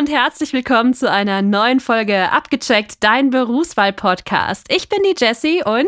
und 0.00 0.08
herzlich 0.08 0.54
willkommen 0.54 0.94
zu 0.94 1.10
einer 1.10 1.42
neuen 1.42 1.78
Folge 1.78 2.32
Abgecheckt, 2.32 3.04
dein 3.04 3.28
Berufswahl-Podcast. 3.28 4.66
Ich 4.74 4.88
bin 4.88 5.00
die 5.02 5.14
Jessie 5.14 5.62
und 5.62 5.84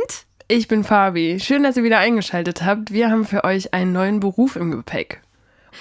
ich 0.48 0.68
bin 0.68 0.84
Fabi. 0.84 1.40
Schön, 1.40 1.62
dass 1.62 1.78
ihr 1.78 1.82
wieder 1.82 1.96
eingeschaltet 1.96 2.62
habt. 2.62 2.92
Wir 2.92 3.10
haben 3.10 3.24
für 3.24 3.42
euch 3.44 3.72
einen 3.72 3.94
neuen 3.94 4.20
Beruf 4.20 4.56
im 4.56 4.70
Gepäck. 4.70 5.22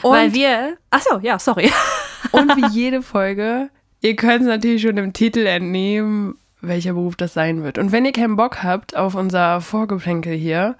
Und 0.01 0.13
Weil 0.13 0.33
wir. 0.33 0.77
Achso, 0.91 1.19
ja, 1.21 1.39
sorry. 1.39 1.73
Und 2.31 2.55
wie 2.55 2.73
jede 2.73 3.01
Folge, 3.01 3.69
ihr 3.99 4.15
könnt 4.15 4.43
es 4.43 4.47
natürlich 4.47 4.83
schon 4.83 4.95
im 4.95 5.11
Titel 5.11 5.45
entnehmen, 5.45 6.35
welcher 6.61 6.93
Beruf 6.93 7.17
das 7.17 7.33
sein 7.33 7.63
wird. 7.65 7.77
Und 7.77 7.91
wenn 7.91 8.05
ihr 8.05 8.13
keinen 8.13 8.37
Bock 8.37 8.63
habt 8.63 8.95
auf 8.95 9.13
unser 9.13 9.59
Vorgeplänkel 9.59 10.35
hier, 10.35 10.77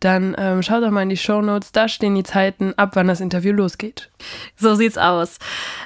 dann 0.00 0.36
ähm, 0.38 0.62
schaut 0.62 0.82
doch 0.82 0.90
mal 0.90 1.02
in 1.02 1.08
die 1.08 1.16
Show 1.16 1.40
Notes. 1.40 1.72
Da 1.72 1.88
stehen 1.88 2.14
die 2.14 2.22
Zeiten, 2.22 2.72
ab 2.76 2.90
wann 2.94 3.08
das 3.08 3.20
Interview 3.20 3.52
losgeht. 3.52 4.10
So 4.56 4.74
sieht's 4.74 4.98
aus. 4.98 5.38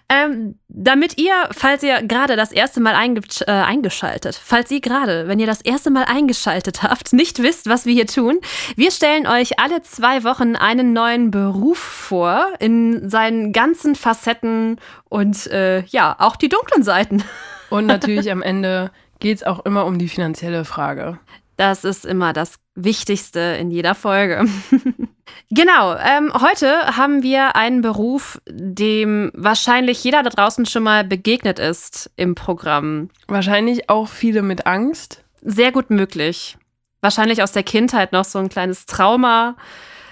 Ähm, 0.08 0.56
damit 0.68 1.18
ihr, 1.18 1.32
falls 1.52 1.82
ihr 1.82 2.02
gerade 2.02 2.36
das 2.36 2.52
erste 2.52 2.80
Mal 2.80 2.92
äh, 2.92 3.50
eingeschaltet, 3.50 4.40
falls 4.42 4.70
ihr 4.70 4.80
gerade, 4.80 5.28
wenn 5.28 5.38
ihr 5.38 5.46
das 5.46 5.60
erste 5.60 5.90
Mal 5.90 6.04
eingeschaltet 6.04 6.82
habt, 6.82 7.12
nicht 7.12 7.42
wisst, 7.42 7.68
was 7.68 7.86
wir 7.86 7.94
hier 7.94 8.06
tun, 8.06 8.38
wir 8.76 8.90
stellen 8.90 9.26
euch 9.26 9.58
alle 9.58 9.82
zwei 9.82 10.24
Wochen 10.24 10.56
einen 10.56 10.92
neuen 10.92 11.30
Beruf 11.30 11.78
vor 11.78 12.52
in 12.58 13.08
seinen 13.08 13.52
ganzen 13.52 13.94
Facetten 13.94 14.78
und 15.08 15.46
äh, 15.48 15.82
ja, 15.84 16.16
auch 16.18 16.36
die 16.36 16.48
dunklen 16.48 16.82
Seiten. 16.82 17.24
Und 17.70 17.86
natürlich 17.86 18.30
am 18.30 18.42
Ende 18.42 18.90
geht 19.20 19.38
es 19.38 19.42
auch 19.44 19.64
immer 19.64 19.86
um 19.86 19.98
die 19.98 20.08
finanzielle 20.08 20.64
Frage. 20.64 21.18
Das 21.56 21.84
ist 21.84 22.04
immer 22.04 22.32
das 22.32 22.61
Wichtigste 22.74 23.40
in 23.40 23.70
jeder 23.70 23.94
Folge. 23.94 24.46
genau, 25.50 25.94
ähm, 25.96 26.32
heute 26.40 26.96
haben 26.96 27.22
wir 27.22 27.54
einen 27.54 27.82
Beruf, 27.82 28.40
dem 28.48 29.30
wahrscheinlich 29.34 30.02
jeder 30.02 30.22
da 30.22 30.30
draußen 30.30 30.64
schon 30.66 30.82
mal 30.82 31.04
begegnet 31.04 31.58
ist 31.58 32.10
im 32.16 32.34
Programm. 32.34 33.10
Wahrscheinlich 33.28 33.90
auch 33.90 34.08
viele 34.08 34.42
mit 34.42 34.66
Angst. 34.66 35.22
Sehr 35.42 35.72
gut 35.72 35.90
möglich. 35.90 36.56
Wahrscheinlich 37.00 37.42
aus 37.42 37.52
der 37.52 37.64
Kindheit 37.64 38.12
noch 38.12 38.24
so 38.24 38.38
ein 38.38 38.48
kleines 38.48 38.86
Trauma, 38.86 39.56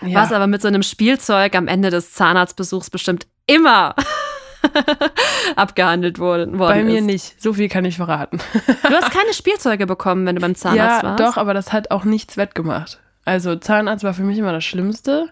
ja. 0.02 0.20
was 0.20 0.32
aber 0.32 0.46
mit 0.46 0.60
so 0.60 0.68
einem 0.68 0.82
Spielzeug 0.82 1.54
am 1.54 1.68
Ende 1.68 1.90
des 1.90 2.12
Zahnarztbesuchs 2.12 2.90
bestimmt 2.90 3.26
immer 3.46 3.94
abgehandelt 5.56 6.18
worden, 6.18 6.58
worden 6.58 6.68
Bei 6.72 6.84
mir 6.84 6.98
ist. 6.98 7.04
nicht. 7.04 7.42
So 7.42 7.52
viel 7.52 7.68
kann 7.68 7.84
ich 7.84 7.96
verraten. 7.96 8.38
du 8.66 8.90
hast 8.90 9.10
keine 9.16 9.32
Spielzeuge 9.32 9.86
bekommen, 9.86 10.26
wenn 10.26 10.36
du 10.36 10.40
beim 10.40 10.54
Zahnarzt 10.54 11.02
ja, 11.02 11.08
warst? 11.08 11.20
Ja, 11.20 11.26
doch, 11.26 11.36
aber 11.36 11.54
das 11.54 11.72
hat 11.72 11.90
auch 11.90 12.04
nichts 12.04 12.36
wettgemacht. 12.36 13.00
Also 13.24 13.56
Zahnarzt 13.56 14.04
war 14.04 14.14
für 14.14 14.22
mich 14.22 14.38
immer 14.38 14.52
das 14.52 14.64
Schlimmste. 14.64 15.28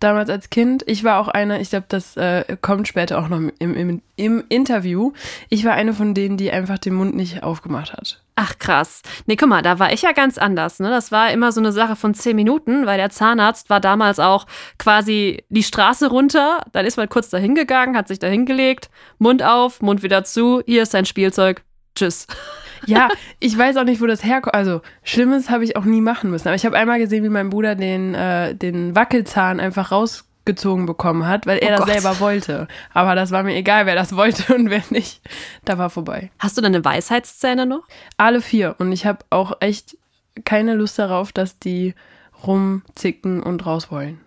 Damals 0.00 0.30
als 0.30 0.48
Kind. 0.48 0.82
Ich 0.86 1.04
war 1.04 1.20
auch 1.20 1.28
eine, 1.28 1.60
ich 1.60 1.70
glaube, 1.70 1.84
das 1.88 2.16
äh, 2.16 2.56
kommt 2.62 2.88
später 2.88 3.18
auch 3.18 3.28
noch 3.28 3.36
im, 3.36 3.52
im, 3.58 4.02
im 4.16 4.44
Interview. 4.48 5.12
Ich 5.50 5.64
war 5.66 5.74
eine 5.74 5.92
von 5.92 6.14
denen, 6.14 6.38
die 6.38 6.50
einfach 6.50 6.78
den 6.78 6.94
Mund 6.94 7.14
nicht 7.14 7.42
aufgemacht 7.42 7.92
hat. 7.92 8.22
Ach 8.42 8.58
krass. 8.58 9.02
Nee, 9.26 9.36
guck 9.36 9.50
mal, 9.50 9.60
da 9.60 9.78
war 9.78 9.92
ich 9.92 10.00
ja 10.00 10.12
ganz 10.12 10.38
anders. 10.38 10.80
Ne? 10.80 10.88
Das 10.88 11.12
war 11.12 11.30
immer 11.30 11.52
so 11.52 11.60
eine 11.60 11.72
Sache 11.72 11.94
von 11.94 12.14
zehn 12.14 12.34
Minuten, 12.34 12.86
weil 12.86 12.96
der 12.96 13.10
Zahnarzt 13.10 13.68
war 13.68 13.80
damals 13.80 14.18
auch 14.18 14.46
quasi 14.78 15.44
die 15.50 15.62
Straße 15.62 16.08
runter. 16.08 16.62
Dann 16.72 16.86
ist 16.86 16.96
man 16.96 17.10
kurz 17.10 17.28
dahin 17.28 17.54
gegangen, 17.54 17.98
hat 17.98 18.08
sich 18.08 18.18
da 18.18 18.28
hingelegt, 18.28 18.88
Mund 19.18 19.42
auf, 19.42 19.82
Mund 19.82 20.02
wieder 20.02 20.24
zu. 20.24 20.62
Hier 20.64 20.84
ist 20.84 20.94
dein 20.94 21.04
Spielzeug. 21.04 21.62
Tschüss. 21.94 22.26
Ja, 22.86 23.08
ich 23.40 23.58
weiß 23.58 23.76
auch 23.76 23.84
nicht, 23.84 24.00
wo 24.00 24.06
das 24.06 24.24
herkommt. 24.24 24.54
Also, 24.54 24.80
Schlimmes 25.02 25.50
habe 25.50 25.64
ich 25.64 25.76
auch 25.76 25.84
nie 25.84 26.00
machen 26.00 26.30
müssen. 26.30 26.48
Aber 26.48 26.54
ich 26.54 26.64
habe 26.64 26.78
einmal 26.78 26.98
gesehen, 26.98 27.22
wie 27.22 27.28
mein 27.28 27.50
Bruder 27.50 27.74
den, 27.74 28.14
äh, 28.14 28.54
den 28.54 28.96
Wackelzahn 28.96 29.60
einfach 29.60 29.92
raus 29.92 30.29
gezogen 30.44 30.86
bekommen 30.86 31.26
hat, 31.26 31.46
weil 31.46 31.58
er 31.58 31.68
oh 31.68 31.70
das 31.70 31.80
Gott. 31.80 31.88
selber 31.90 32.20
wollte. 32.20 32.68
Aber 32.92 33.14
das 33.14 33.30
war 33.30 33.42
mir 33.42 33.54
egal, 33.54 33.86
wer 33.86 33.94
das 33.94 34.16
wollte 34.16 34.54
und 34.54 34.70
wer 34.70 34.82
nicht. 34.90 35.20
Da 35.64 35.78
war 35.78 35.90
vorbei. 35.90 36.30
Hast 36.38 36.56
du 36.56 36.62
deine 36.62 36.84
Weisheitszähne 36.84 37.66
noch? 37.66 37.82
Alle 38.16 38.40
vier. 38.40 38.76
Und 38.78 38.92
ich 38.92 39.06
habe 39.06 39.24
auch 39.30 39.58
echt 39.60 39.96
keine 40.44 40.74
Lust 40.74 40.98
darauf, 40.98 41.32
dass 41.32 41.58
die 41.58 41.94
rumzicken 42.44 43.42
und 43.42 43.66
raus 43.66 43.90
wollen. 43.90 44.20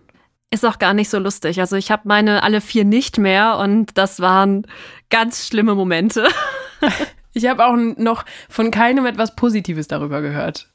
Ist 0.50 0.64
auch 0.64 0.78
gar 0.78 0.94
nicht 0.94 1.10
so 1.10 1.18
lustig. 1.18 1.58
Also 1.60 1.76
ich 1.76 1.90
habe 1.90 2.02
meine 2.04 2.42
alle 2.42 2.60
vier 2.60 2.84
nicht 2.84 3.18
mehr 3.18 3.58
und 3.58 3.98
das 3.98 4.20
waren 4.20 4.66
ganz 5.10 5.46
schlimme 5.46 5.74
Momente. 5.74 6.28
ich 7.32 7.46
habe 7.48 7.66
auch 7.66 7.76
noch 7.76 8.24
von 8.48 8.70
keinem 8.70 9.06
etwas 9.06 9.34
Positives 9.34 9.88
darüber 9.88 10.22
gehört. 10.22 10.70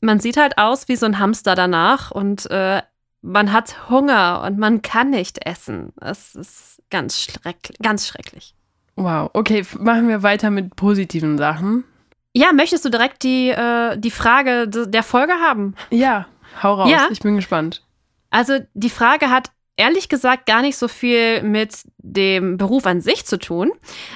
Man 0.00 0.18
sieht 0.18 0.36
halt 0.36 0.58
aus 0.58 0.88
wie 0.88 0.96
so 0.96 1.06
ein 1.06 1.18
Hamster 1.18 1.54
danach 1.54 2.10
und 2.10 2.50
äh, 2.50 2.82
man 3.22 3.52
hat 3.52 3.88
Hunger 3.90 4.42
und 4.46 4.58
man 4.58 4.82
kann 4.82 5.10
nicht 5.10 5.44
essen. 5.46 5.92
Es 6.00 6.34
ist 6.34 6.82
ganz, 6.90 7.20
schrecklich, 7.20 7.78
ganz 7.80 8.06
schrecklich. 8.08 8.54
Wow, 8.96 9.30
okay, 9.32 9.64
machen 9.78 10.08
wir 10.08 10.22
weiter 10.22 10.50
mit 10.50 10.76
positiven 10.76 11.38
Sachen. 11.38 11.84
Ja, 12.34 12.52
möchtest 12.52 12.84
du 12.84 12.90
direkt 12.90 13.22
die, 13.22 13.48
äh, 13.50 13.98
die 13.98 14.10
Frage 14.10 14.68
der 14.68 15.02
Folge 15.02 15.34
haben? 15.34 15.74
Ja, 15.90 16.26
hau 16.62 16.74
raus, 16.74 16.90
ja. 16.90 17.08
ich 17.10 17.20
bin 17.20 17.36
gespannt. 17.36 17.82
Also 18.30 18.58
die 18.74 18.90
Frage 18.90 19.30
hat 19.30 19.50
ehrlich 19.76 20.08
gesagt 20.08 20.46
gar 20.46 20.62
nicht 20.62 20.76
so 20.76 20.86
viel 20.86 21.42
mit 21.42 21.82
dem 21.98 22.56
Beruf 22.56 22.86
an 22.86 23.00
sich 23.00 23.26
zu 23.26 23.38
tun, 23.38 23.72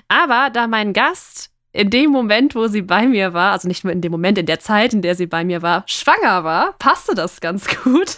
aber 0.08 0.50
da 0.50 0.66
mein 0.68 0.92
Gast 0.92 1.50
in 1.74 1.90
dem 1.90 2.10
Moment, 2.10 2.54
wo 2.54 2.68
sie 2.68 2.82
bei 2.82 3.08
mir 3.08 3.34
war, 3.34 3.50
also 3.50 3.66
nicht 3.66 3.82
nur 3.82 3.92
in 3.92 4.00
dem 4.00 4.12
Moment, 4.12 4.38
in 4.38 4.46
der 4.46 4.60
Zeit, 4.60 4.94
in 4.94 5.02
der 5.02 5.16
sie 5.16 5.26
bei 5.26 5.44
mir 5.44 5.60
war, 5.60 5.82
schwanger 5.86 6.44
war, 6.44 6.74
passte 6.78 7.16
das 7.16 7.40
ganz 7.40 7.66
gut. 7.82 8.16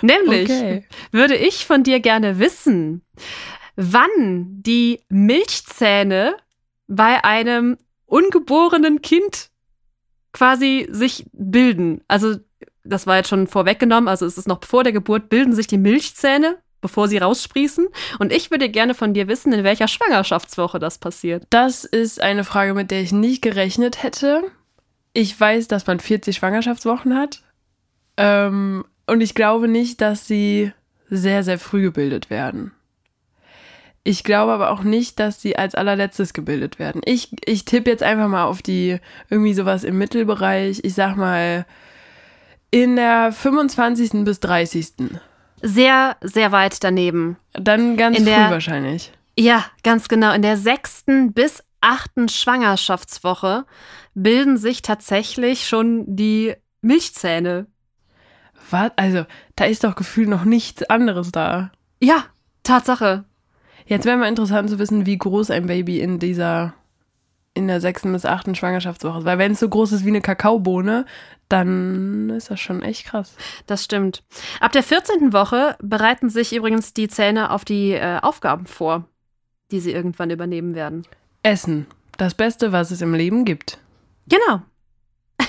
Nämlich 0.00 0.50
okay. 0.50 0.86
würde 1.12 1.36
ich 1.36 1.66
von 1.66 1.82
dir 1.82 2.00
gerne 2.00 2.38
wissen, 2.38 3.02
wann 3.76 4.62
die 4.62 5.00
Milchzähne 5.10 6.34
bei 6.88 7.22
einem 7.24 7.76
ungeborenen 8.06 9.02
Kind 9.02 9.50
quasi 10.32 10.88
sich 10.90 11.26
bilden. 11.32 12.00
Also 12.08 12.36
das 12.84 13.06
war 13.06 13.16
jetzt 13.16 13.28
schon 13.28 13.46
vorweggenommen, 13.46 14.08
also 14.08 14.24
es 14.24 14.38
ist 14.38 14.48
noch 14.48 14.64
vor 14.64 14.82
der 14.82 14.94
Geburt, 14.94 15.28
bilden 15.28 15.52
sich 15.52 15.66
die 15.66 15.78
Milchzähne 15.78 16.56
bevor 16.84 17.08
sie 17.08 17.16
raussprießen. 17.16 17.88
Und 18.18 18.30
ich 18.30 18.50
würde 18.50 18.68
gerne 18.68 18.92
von 18.92 19.14
dir 19.14 19.26
wissen, 19.26 19.54
in 19.54 19.64
welcher 19.64 19.88
Schwangerschaftswoche 19.88 20.78
das 20.78 20.98
passiert. 20.98 21.46
Das 21.48 21.84
ist 21.84 22.20
eine 22.20 22.44
Frage, 22.44 22.74
mit 22.74 22.90
der 22.90 23.00
ich 23.00 23.10
nicht 23.10 23.40
gerechnet 23.40 24.02
hätte. 24.02 24.42
Ich 25.14 25.40
weiß, 25.40 25.66
dass 25.66 25.86
man 25.86 25.98
40 25.98 26.36
Schwangerschaftswochen 26.36 27.16
hat. 27.16 27.42
Ähm, 28.18 28.84
und 29.06 29.22
ich 29.22 29.34
glaube 29.34 29.66
nicht, 29.66 30.02
dass 30.02 30.26
sie 30.26 30.72
sehr, 31.08 31.42
sehr 31.42 31.58
früh 31.58 31.80
gebildet 31.80 32.28
werden. 32.28 32.72
Ich 34.02 34.22
glaube 34.22 34.52
aber 34.52 34.70
auch 34.70 34.82
nicht, 34.82 35.18
dass 35.18 35.40
sie 35.40 35.56
als 35.56 35.74
allerletztes 35.74 36.34
gebildet 36.34 36.78
werden. 36.78 37.00
Ich, 37.06 37.30
ich 37.46 37.64
tippe 37.64 37.88
jetzt 37.88 38.02
einfach 38.02 38.28
mal 38.28 38.44
auf 38.44 38.60
die 38.60 38.98
irgendwie 39.30 39.54
sowas 39.54 39.84
im 39.84 39.96
Mittelbereich. 39.96 40.80
Ich 40.82 40.92
sag 40.92 41.16
mal 41.16 41.64
in 42.70 42.96
der 42.96 43.32
25. 43.32 44.24
bis 44.24 44.40
30 44.40 44.88
sehr, 45.64 46.16
sehr 46.20 46.52
weit 46.52 46.84
daneben. 46.84 47.36
Dann 47.54 47.96
ganz 47.96 48.18
in 48.18 48.24
früh 48.24 48.30
der, 48.30 48.50
wahrscheinlich. 48.50 49.12
Ja, 49.36 49.64
ganz 49.82 50.08
genau. 50.08 50.32
In 50.32 50.42
der 50.42 50.56
sechsten 50.56 51.32
bis 51.32 51.64
achten 51.80 52.28
Schwangerschaftswoche 52.28 53.64
bilden 54.14 54.56
sich 54.56 54.82
tatsächlich 54.82 55.66
schon 55.66 56.04
die 56.06 56.54
Milchzähne. 56.82 57.66
Was? 58.70 58.92
Also, 58.96 59.24
da 59.56 59.64
ist 59.64 59.84
doch 59.84 59.96
gefühlt 59.96 60.28
noch 60.28 60.44
nichts 60.44 60.82
anderes 60.84 61.32
da. 61.32 61.72
Ja, 62.00 62.24
Tatsache. 62.62 63.24
Jetzt 63.86 64.06
wäre 64.06 64.16
mal 64.16 64.28
interessant 64.28 64.70
zu 64.70 64.78
wissen, 64.78 65.06
wie 65.06 65.18
groß 65.18 65.50
ein 65.50 65.66
Baby 65.66 66.00
in 66.00 66.18
dieser 66.18 66.74
in 67.54 67.68
der 67.68 67.80
sechsten 67.80 68.12
bis 68.12 68.24
achten 68.26 68.54
Schwangerschaftswoche. 68.54 69.24
Weil 69.24 69.38
wenn 69.38 69.52
es 69.52 69.60
so 69.60 69.68
groß 69.68 69.92
ist 69.92 70.04
wie 70.04 70.08
eine 70.08 70.20
Kakaobohne, 70.20 71.06
dann 71.54 72.30
ist 72.30 72.50
das 72.50 72.58
schon 72.58 72.82
echt 72.82 73.06
krass. 73.06 73.36
Das 73.66 73.84
stimmt. 73.84 74.24
Ab 74.58 74.72
der 74.72 74.82
14. 74.82 75.32
Woche 75.32 75.76
bereiten 75.80 76.28
sich 76.28 76.52
übrigens 76.52 76.94
die 76.94 77.06
Zähne 77.06 77.50
auf 77.50 77.64
die 77.64 77.92
äh, 77.92 78.18
Aufgaben 78.20 78.66
vor, 78.66 79.04
die 79.70 79.78
sie 79.78 79.92
irgendwann 79.92 80.30
übernehmen 80.30 80.74
werden. 80.74 81.06
Essen. 81.44 81.86
Das 82.18 82.34
Beste, 82.34 82.72
was 82.72 82.90
es 82.90 83.02
im 83.02 83.14
Leben 83.14 83.44
gibt. 83.44 83.78
Genau. 84.26 84.62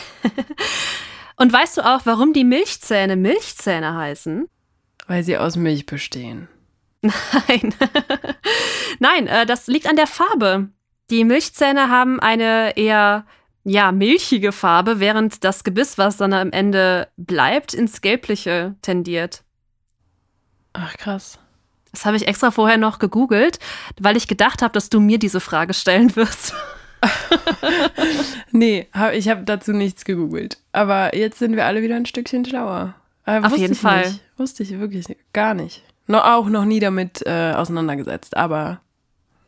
Und 1.38 1.52
weißt 1.52 1.78
du 1.78 1.82
auch, 1.82 2.02
warum 2.06 2.34
die 2.34 2.44
Milchzähne 2.44 3.16
Milchzähne 3.16 3.96
heißen? 3.96 4.48
Weil 5.08 5.24
sie 5.24 5.40
aus 5.40 5.56
Milch 5.56 5.88
bestehen. 5.88 6.48
Nein. 7.02 7.74
Nein, 9.00 9.26
äh, 9.26 9.48
das 9.48 9.66
liegt 9.66 9.88
an 9.88 9.96
der 9.96 10.08
Farbe. 10.08 10.70
Die 11.10 11.24
Milchzähne 11.24 11.90
haben 11.90 12.20
eine 12.20 12.78
eher 12.78 13.26
ja, 13.66 13.92
milchige 13.92 14.52
Farbe, 14.52 15.00
während 15.00 15.44
das 15.44 15.64
Gebiss, 15.64 15.98
was 15.98 16.18
dann 16.18 16.34
am 16.34 16.52
Ende 16.52 17.08
bleibt, 17.18 17.74
ins 17.74 18.00
Gelbliche 18.00 18.76
tendiert. 18.82 19.44
Ach, 20.74 20.96
krass. 20.98 21.40
Das 21.92 22.06
habe 22.06 22.16
ich 22.16 22.28
extra 22.28 22.52
vorher 22.52 22.78
noch 22.78 23.00
gegoogelt, 23.00 23.58
weil 24.00 24.18
ich 24.18 24.28
gedacht 24.28 24.62
habe, 24.62 24.74
dass 24.74 24.90
du 24.90 25.00
mir 25.00 25.18
diese 25.18 25.40
Frage 25.40 25.74
stellen 25.74 26.16
wirst. 26.16 26.54
nee, 28.52 28.88
hab, 28.94 29.14
ich 29.14 29.30
habe 29.30 29.44
dazu 29.44 29.72
nichts 29.72 30.06
gegoogelt. 30.06 30.60
Aber 30.72 31.16
jetzt 31.16 31.40
sind 31.40 31.56
wir 31.56 31.66
alle 31.66 31.82
wieder 31.82 31.96
ein 31.96 32.06
Stückchen 32.06 32.46
schlauer. 32.46 32.94
Aber 33.24 33.48
Auf 33.48 33.58
jeden 33.58 33.76
Fall. 33.76 34.10
Nicht. 34.10 34.22
Wusste 34.38 34.62
ich 34.62 34.78
wirklich 34.78 35.06
gar 35.34 35.56
nicht. 35.56 35.82
No, 36.06 36.20
auch 36.20 36.50
noch 36.50 36.66
nie 36.66 36.80
damit 36.80 37.26
äh, 37.26 37.54
auseinandergesetzt, 37.54 38.38
aber 38.38 38.82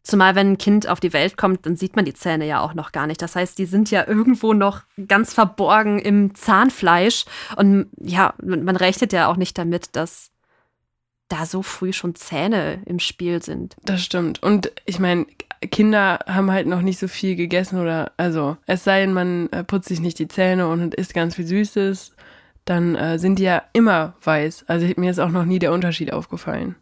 Zumal 0.08 0.36
wenn 0.36 0.54
ein 0.54 0.58
Kind 0.58 0.88
auf 0.88 1.02
die 1.02 1.12
Welt 1.12 1.36
kommt, 1.36 1.66
dann 1.66 1.76
sieht 1.76 1.98
man 1.98 2.06
die 2.06 2.14
Zähne 2.14 2.48
ja 2.48 2.62
auch 2.62 2.74
noch 2.74 2.94
gar 2.94 3.08
nicht. 3.08 3.22
Das 3.22 3.36
heißt, 3.36 3.58
die 3.60 3.66
sind 3.66 3.92
ja 3.92 4.08
irgendwo 4.08 4.54
noch 4.54 4.84
ganz 5.08 5.34
verborgen 5.34 6.00
im 6.00 6.34
Zahnfleisch. 6.34 7.26
Und 7.58 7.90
ja, 8.00 8.34
man 8.42 8.78
rechnet 8.78 9.12
ja 9.12 9.28
auch 9.28 9.36
nicht 9.36 9.58
damit, 9.58 9.98
dass 9.98 10.32
da 11.28 11.46
so 11.46 11.62
früh 11.62 11.92
schon 11.92 12.16
Zähne 12.16 12.82
im 12.86 13.00
Spiel 13.00 13.44
sind. 13.44 13.76
Das 13.84 14.02
stimmt. 14.02 14.42
Und 14.42 14.72
ich 14.86 15.00
meine, 15.00 15.26
Kinder 15.72 16.20
haben 16.26 16.52
halt 16.52 16.68
noch 16.68 16.82
nicht 16.82 17.00
so 17.00 17.10
viel 17.10 17.36
gegessen 17.36 17.82
oder, 17.82 18.14
also, 18.16 18.56
es 18.66 18.86
sei 18.86 19.02
denn, 19.02 19.12
man 19.12 19.50
äh, 19.52 19.66
putzt 19.66 19.90
sich 19.90 20.00
nicht 20.00 20.20
die 20.20 20.30
Zähne 20.30 20.70
und 20.70 20.96
isst 20.96 21.14
ganz 21.14 21.36
viel 21.36 21.46
Süßes, 21.46 22.14
dann 22.64 22.96
äh, 22.96 23.20
sind 23.20 23.40
die 23.40 23.44
ja 23.44 23.64
immer 23.74 24.14
weiß. 24.24 24.66
Also 24.68 24.88
mir 24.96 25.12
ist 25.12 25.20
auch 25.20 25.32
noch 25.32 25.46
nie 25.46 25.60
der 25.60 25.74
Unterschied 25.74 26.14
aufgefallen. 26.14 26.76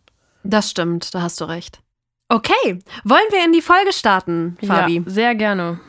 Das 0.43 0.69
stimmt, 0.69 1.13
da 1.15 1.21
hast 1.21 1.41
du 1.41 1.45
recht. 1.45 1.81
Okay, 2.27 2.79
wollen 3.03 3.27
wir 3.31 3.45
in 3.45 3.53
die 3.53 3.61
Folge 3.61 3.93
starten, 3.93 4.57
Fabi? 4.65 4.97
Ja, 4.97 5.03
sehr 5.05 5.35
gerne. 5.35 5.79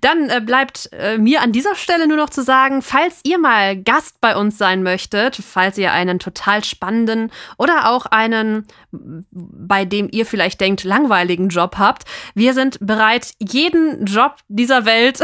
Dann 0.00 0.30
äh, 0.30 0.40
bleibt 0.40 0.88
äh, 0.92 1.18
mir 1.18 1.42
an 1.42 1.52
dieser 1.52 1.74
Stelle 1.74 2.06
nur 2.08 2.16
noch 2.16 2.30
zu 2.30 2.42
sagen, 2.42 2.80
falls 2.80 3.20
ihr 3.24 3.38
mal 3.38 3.76
Gast 3.76 4.20
bei 4.20 4.34
uns 4.34 4.56
sein 4.56 4.82
möchtet, 4.82 5.36
falls 5.36 5.76
ihr 5.76 5.92
einen 5.92 6.18
total 6.18 6.64
spannenden 6.64 7.30
oder 7.58 7.90
auch 7.90 8.06
einen, 8.06 8.66
bei 8.90 9.84
dem 9.84 10.08
ihr 10.10 10.26
vielleicht 10.26 10.60
denkt, 10.60 10.84
langweiligen 10.84 11.48
Job 11.48 11.76
habt, 11.76 12.04
wir 12.34 12.54
sind 12.54 12.78
bereit, 12.80 13.32
jeden 13.38 14.06
Job 14.06 14.36
dieser 14.48 14.84
Welt 14.84 15.20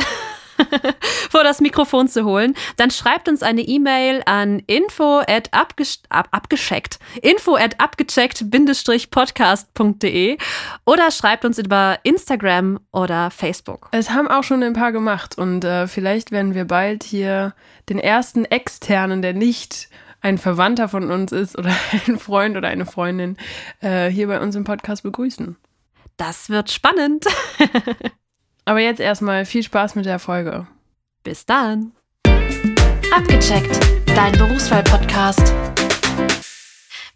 vor 1.30 1.44
das 1.44 1.60
Mikrofon 1.60 2.08
zu 2.08 2.24
holen, 2.24 2.54
dann 2.76 2.90
schreibt 2.90 3.28
uns 3.28 3.42
eine 3.42 3.60
E-Mail 3.62 4.22
an 4.26 4.60
info 4.66 5.20
at 5.26 5.50
abgescheckt, 5.52 6.98
info 7.22 7.56
at 7.56 7.80
abgecheckt-podcast.de 7.80 10.38
oder 10.84 11.10
schreibt 11.10 11.44
uns 11.44 11.58
über 11.58 11.98
Instagram 12.02 12.80
oder 12.92 13.30
Facebook. 13.30 13.88
Es 13.92 14.10
haben 14.10 14.28
auch 14.28 14.44
schon 14.44 14.62
ein 14.62 14.74
paar 14.74 14.92
gemacht 14.92 15.38
und 15.38 15.64
äh, 15.64 15.86
vielleicht 15.86 16.30
werden 16.30 16.54
wir 16.54 16.66
bald 16.66 17.02
hier 17.02 17.54
den 17.88 17.98
ersten 17.98 18.44
externen, 18.44 19.22
der 19.22 19.32
nicht 19.34 19.88
ein 20.20 20.38
Verwandter 20.38 20.88
von 20.88 21.10
uns 21.10 21.32
ist 21.32 21.58
oder 21.58 21.74
ein 22.08 22.18
Freund 22.18 22.56
oder 22.56 22.68
eine 22.68 22.86
Freundin, 22.86 23.36
äh, 23.80 24.08
hier 24.08 24.26
bei 24.26 24.40
uns 24.40 24.56
im 24.56 24.64
Podcast 24.64 25.02
begrüßen. 25.02 25.56
Das 26.16 26.48
wird 26.48 26.70
spannend. 26.70 27.26
Aber 28.66 28.80
jetzt 28.80 29.00
erstmal 29.00 29.44
viel 29.44 29.62
Spaß 29.62 29.94
mit 29.94 30.06
der 30.06 30.18
Folge. 30.18 30.66
Bis 31.22 31.44
dann. 31.44 31.92
Abgecheckt, 33.14 33.78
dein 34.06 34.32
Berufswahl-Podcast. 34.32 35.52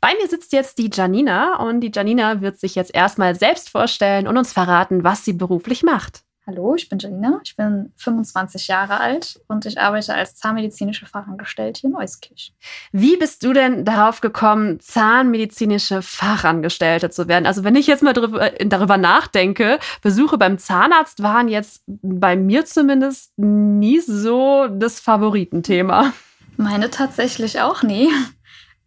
Bei 0.00 0.14
mir 0.20 0.28
sitzt 0.28 0.52
jetzt 0.52 0.78
die 0.78 0.90
Janina 0.92 1.56
und 1.56 1.80
die 1.80 1.90
Janina 1.92 2.42
wird 2.42 2.60
sich 2.60 2.74
jetzt 2.74 2.94
erstmal 2.94 3.34
selbst 3.34 3.70
vorstellen 3.70 4.28
und 4.28 4.36
uns 4.36 4.52
verraten, 4.52 5.04
was 5.04 5.24
sie 5.24 5.32
beruflich 5.32 5.82
macht. 5.82 6.22
Hallo, 6.48 6.74
ich 6.74 6.88
bin 6.88 6.98
Janina, 6.98 7.40
ich 7.44 7.56
bin 7.56 7.92
25 7.96 8.68
Jahre 8.68 9.00
alt 9.00 9.38
und 9.48 9.66
ich 9.66 9.78
arbeite 9.78 10.14
als 10.14 10.34
zahnmedizinische 10.34 11.04
Fachangestellte 11.04 11.86
in 11.86 11.94
Euskirch. 11.94 12.54
Wie 12.90 13.18
bist 13.18 13.44
du 13.44 13.52
denn 13.52 13.84
darauf 13.84 14.22
gekommen, 14.22 14.80
zahnmedizinische 14.80 16.00
Fachangestellte 16.00 17.10
zu 17.10 17.28
werden? 17.28 17.44
Also 17.44 17.64
wenn 17.64 17.76
ich 17.76 17.86
jetzt 17.86 18.02
mal 18.02 18.14
darüber, 18.14 18.48
darüber 18.64 18.96
nachdenke, 18.96 19.78
Besuche 20.00 20.38
beim 20.38 20.56
Zahnarzt 20.56 21.22
waren 21.22 21.48
jetzt 21.48 21.82
bei 21.86 22.34
mir 22.34 22.64
zumindest 22.64 23.38
nie 23.38 24.00
so 24.00 24.68
das 24.68 25.00
Favoritenthema. 25.00 26.14
Meine 26.56 26.88
tatsächlich 26.88 27.60
auch 27.60 27.82
nie. 27.82 28.08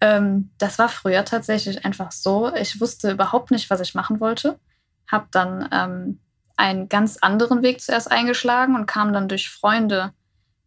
Ähm, 0.02 0.50
das 0.58 0.80
war 0.80 0.90
früher 0.90 1.26
tatsächlich 1.26 1.86
einfach 1.86 2.12
so. 2.12 2.52
Ich 2.56 2.82
wusste 2.82 3.12
überhaupt 3.12 3.52
nicht, 3.52 3.70
was 3.70 3.82
ich 3.82 3.94
machen 3.94 4.20
wollte. 4.20 4.58
Hab 5.06 5.32
dann 5.32 5.70
ähm, 5.72 6.20
einen 6.62 6.90
ganz 6.90 7.18
anderen 7.18 7.64
Weg 7.64 7.82
zuerst 7.82 8.12
eingeschlagen 8.12 8.76
und 8.76 8.86
kam 8.86 9.14
dann 9.14 9.28
durch 9.28 9.50
Freunde 9.50 10.14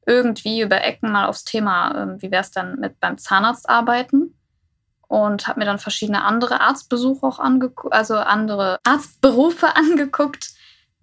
irgendwie 0.07 0.61
über 0.61 0.83
Ecken 0.83 1.13
mal 1.13 1.27
aufs 1.27 1.45
Thema, 1.45 1.95
ähm, 1.95 2.21
wie 2.21 2.33
wäre 2.33 2.43
es 2.43 2.51
dann 2.51 2.81
mit 2.81 2.99
beim 2.99 3.17
Zahnarzt 3.17 3.69
arbeiten 3.69 4.35
und 5.07 5.47
habe 5.47 5.61
mir 5.61 5.67
dann 5.67 5.79
verschiedene 5.79 6.25
andere 6.25 6.61
Arztbesuche 6.61 7.25
auch 7.25 7.39
angeguckt, 7.39 7.95
also 7.95 8.17
andere 8.17 8.81
Arztberufe 8.85 9.77
angeguckt. 9.77 10.51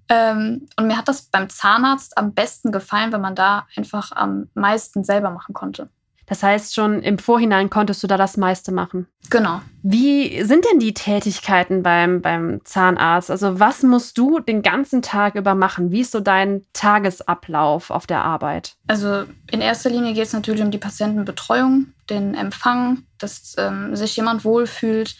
Ähm, 0.10 0.68
und 0.78 0.88
mir 0.88 0.98
hat 0.98 1.08
das 1.08 1.24
beim 1.24 1.50
Zahnarzt 1.50 2.18
am 2.18 2.34
besten 2.34 2.74
gefallen, 2.74 3.14
wenn 3.14 3.22
man 3.22 3.36
da 3.36 3.68
einfach 3.78 4.12
am 4.12 4.50
meisten 4.54 5.06
selber 5.06 5.32
machen 5.32 5.54
konnte. 5.54 5.90
Das 6.26 6.44
heißt, 6.44 6.74
schon 6.74 7.02
im 7.02 7.18
Vorhinein 7.18 7.70
konntest 7.70 8.02
du 8.04 8.08
da 8.08 8.16
das 8.16 8.38
meiste 8.38 8.72
machen. 8.72 9.08
Genau. 9.30 9.62
Wie 9.84 10.44
sind 10.44 10.66
denn 10.72 10.80
die 10.80 10.94
Tätigkeiten 10.94 11.84
beim, 11.84 12.22
beim 12.22 12.62
Zahnarzt? 12.64 13.32
Also 13.32 13.60
was 13.60 13.84
musst 13.84 14.18
du 14.18 14.40
den 14.40 14.62
ganzen 14.62 15.02
Tag 15.02 15.36
über 15.36 15.56
machen? 15.56 15.92
Wie 15.92 16.02
ist 16.02 16.12
so 16.12 16.20
dein 16.20 16.66
Tagesablauf 16.74 17.90
auf 17.90 18.08
der 18.08 18.24
Arbeit? 18.24 18.76
Also 18.88 19.26
in 19.50 19.62
erster 19.62 19.90
Linie 19.90 20.14
geht 20.14 20.28
es 20.28 20.34
natürlich 20.34 20.62
um 20.62 20.72
die 20.72 20.78
Patientenbetreuung, 20.78 21.94
den 22.10 22.36
Empfang, 22.36 23.04
dass 23.18 23.56
ähm, 23.58 23.96
sich 23.96 24.16
jemand 24.16 24.46
wohlfühlt. 24.46 25.16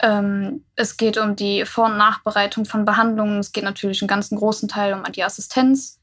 Ähm, 0.00 0.64
es 0.74 0.96
geht 0.96 1.18
um 1.18 1.36
die 1.36 1.64
Vor- 1.64 1.86
und 1.86 1.96
Nachbereitung 1.96 2.66
von 2.66 2.84
Behandlungen. 2.84 3.40
Es 3.40 3.52
geht 3.52 3.64
natürlich 3.64 4.02
einen 4.02 4.08
ganzen 4.08 4.36
großen 4.36 4.68
Teil 4.68 4.94
um 4.94 5.02
die 5.12 5.24
Assistenz 5.24 6.00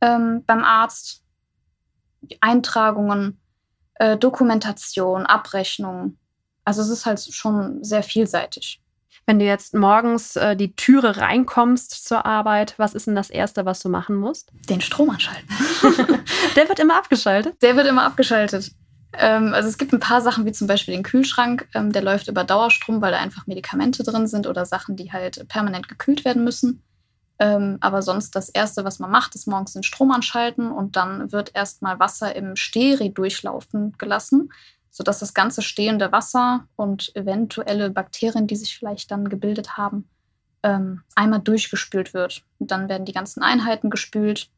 ähm, 0.00 0.44
beim 0.46 0.62
Arzt, 0.64 1.22
die 2.22 2.40
Eintragungen 2.42 3.39
äh, 4.00 4.16
Dokumentation, 4.16 5.26
Abrechnung. 5.26 6.16
Also 6.64 6.80
es 6.80 6.88
ist 6.88 7.06
halt 7.06 7.20
schon 7.20 7.84
sehr 7.84 8.02
vielseitig. 8.02 8.80
Wenn 9.26 9.38
du 9.38 9.44
jetzt 9.44 9.74
morgens 9.74 10.36
äh, 10.36 10.56
die 10.56 10.74
Türe 10.74 11.18
reinkommst 11.18 12.06
zur 12.06 12.24
Arbeit, 12.24 12.74
was 12.78 12.94
ist 12.94 13.06
denn 13.06 13.14
das 13.14 13.28
Erste, 13.28 13.66
was 13.66 13.80
du 13.80 13.90
machen 13.90 14.16
musst? 14.16 14.52
Den 14.68 14.80
Strom 14.80 15.10
anschalten. 15.10 15.46
Der 16.56 16.68
wird 16.68 16.78
immer 16.78 16.96
abgeschaltet? 16.96 17.62
Der 17.62 17.76
wird 17.76 17.86
immer 17.86 18.04
abgeschaltet. 18.04 18.72
Ähm, 19.12 19.52
also 19.52 19.68
es 19.68 19.76
gibt 19.76 19.92
ein 19.92 20.00
paar 20.00 20.22
Sachen, 20.22 20.46
wie 20.46 20.52
zum 20.52 20.66
Beispiel 20.66 20.94
den 20.94 21.02
Kühlschrank, 21.02 21.68
ähm, 21.74 21.92
der 21.92 22.02
läuft 22.02 22.28
über 22.28 22.44
Dauerstrom, 22.44 23.02
weil 23.02 23.12
da 23.12 23.18
einfach 23.18 23.46
Medikamente 23.46 24.02
drin 24.02 24.28
sind 24.28 24.46
oder 24.46 24.64
Sachen, 24.64 24.96
die 24.96 25.12
halt 25.12 25.46
permanent 25.48 25.88
gekühlt 25.88 26.24
werden 26.24 26.44
müssen. 26.44 26.82
Ähm, 27.40 27.78
aber 27.80 28.02
sonst 28.02 28.36
das 28.36 28.50
Erste, 28.50 28.84
was 28.84 28.98
man 28.98 29.10
macht, 29.10 29.34
ist 29.34 29.48
morgens 29.48 29.72
den 29.72 29.82
Strom 29.82 30.10
anschalten 30.10 30.70
und 30.70 30.96
dann 30.96 31.32
wird 31.32 31.54
erstmal 31.54 31.98
Wasser 31.98 32.36
im 32.36 32.54
Steri 32.54 33.10
durchlaufen 33.12 33.94
gelassen, 33.96 34.52
sodass 34.90 35.20
das 35.20 35.32
ganze 35.32 35.62
stehende 35.62 36.12
Wasser 36.12 36.66
und 36.76 37.16
eventuelle 37.16 37.88
Bakterien, 37.88 38.46
die 38.46 38.56
sich 38.56 38.76
vielleicht 38.76 39.10
dann 39.10 39.30
gebildet 39.30 39.78
haben, 39.78 40.06
ähm, 40.62 41.02
einmal 41.14 41.40
durchgespült 41.40 42.12
wird. 42.12 42.44
Und 42.58 42.70
dann 42.70 42.90
werden 42.90 43.06
die 43.06 43.14
ganzen 43.14 43.42
Einheiten 43.42 43.88
gespült. 43.88 44.50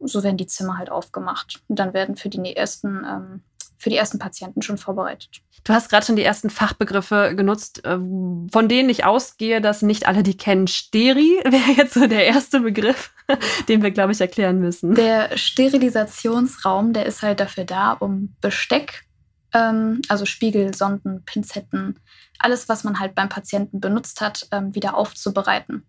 So 0.00 0.24
werden 0.24 0.36
die 0.36 0.48
Zimmer 0.48 0.78
halt 0.78 0.90
aufgemacht. 0.90 1.62
Und 1.68 1.78
dann 1.78 1.94
werden 1.94 2.16
für 2.16 2.28
die 2.28 2.56
ersten 2.56 3.04
ähm, 3.04 3.42
für 3.76 3.90
die 3.90 3.96
ersten 3.96 4.18
Patienten 4.18 4.62
schon 4.62 4.78
vorbereitet. 4.78 5.42
Du 5.64 5.72
hast 5.72 5.88
gerade 5.88 6.04
schon 6.04 6.16
die 6.16 6.22
ersten 6.22 6.50
Fachbegriffe 6.50 7.34
genutzt, 7.34 7.84
äh, 7.84 7.96
von 7.98 8.68
denen 8.68 8.88
ich 8.88 9.04
ausgehe, 9.04 9.60
dass 9.60 9.82
nicht 9.82 10.06
alle 10.06 10.22
die 10.22 10.36
kennen. 10.36 10.66
Steri 10.66 11.40
wäre 11.44 11.72
jetzt 11.76 11.94
so 11.94 12.06
der 12.06 12.26
erste 12.26 12.60
Begriff, 12.60 13.12
den 13.68 13.82
wir, 13.82 13.90
glaube 13.90 14.12
ich, 14.12 14.20
erklären 14.20 14.60
müssen. 14.60 14.94
Der 14.94 15.36
Sterilisationsraum, 15.36 16.92
der 16.92 17.06
ist 17.06 17.22
halt 17.22 17.40
dafür 17.40 17.64
da, 17.64 17.92
um 17.92 18.34
Besteck, 18.40 19.04
ähm, 19.52 20.02
also 20.08 20.26
Spiegel, 20.26 20.74
Sonden, 20.74 21.24
Pinzetten, 21.24 21.98
alles, 22.38 22.68
was 22.68 22.84
man 22.84 23.00
halt 23.00 23.14
beim 23.14 23.28
Patienten 23.28 23.80
benutzt 23.80 24.20
hat, 24.20 24.48
ähm, 24.52 24.74
wieder 24.74 24.96
aufzubereiten. 24.96 25.86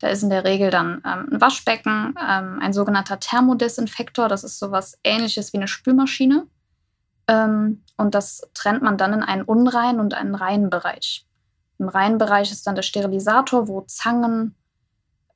Da 0.00 0.08
ist 0.08 0.22
in 0.22 0.30
der 0.30 0.44
Regel 0.44 0.70
dann 0.70 1.02
ähm, 1.06 1.28
ein 1.32 1.40
Waschbecken, 1.40 2.14
ähm, 2.20 2.58
ein 2.60 2.72
sogenannter 2.72 3.20
Thermodesinfektor. 3.20 4.28
Das 4.28 4.44
ist 4.44 4.58
sowas 4.58 4.98
ähnliches 5.04 5.52
wie 5.52 5.58
eine 5.58 5.68
Spülmaschine. 5.68 6.46
Ähm, 7.28 7.84
und 7.96 8.14
das 8.14 8.42
trennt 8.54 8.82
man 8.82 8.98
dann 8.98 9.12
in 9.12 9.22
einen 9.22 9.42
unreinen 9.42 10.00
und 10.00 10.14
einen 10.14 10.34
reinen 10.34 10.70
Bereich. 10.70 11.26
Im 11.78 11.88
reinen 11.88 12.18
Bereich 12.18 12.52
ist 12.52 12.66
dann 12.66 12.74
der 12.74 12.82
Sterilisator, 12.82 13.68
wo 13.68 13.82
Zangen 13.82 14.54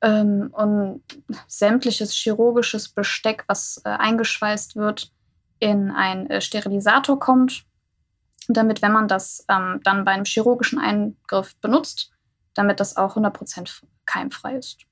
ähm, 0.01 0.49
und 0.53 1.03
sämtliches 1.47 2.13
chirurgisches 2.13 2.89
Besteck, 2.89 3.43
was 3.47 3.81
äh, 3.85 3.89
eingeschweißt 3.89 4.75
wird, 4.75 5.11
in 5.59 5.91
einen 5.91 6.29
äh, 6.29 6.41
Sterilisator 6.41 7.19
kommt, 7.19 7.65
damit, 8.47 8.81
wenn 8.81 8.93
man 8.93 9.07
das 9.07 9.45
ähm, 9.49 9.81
dann 9.83 10.05
bei 10.05 10.11
einem 10.11 10.25
chirurgischen 10.25 10.79
Eingriff 10.79 11.55
benutzt, 11.59 12.11
damit 12.53 12.79
das 12.79 12.97
auch 12.97 13.17
100% 13.17 13.83
keimfrei 14.05 14.55
ist 14.55 14.88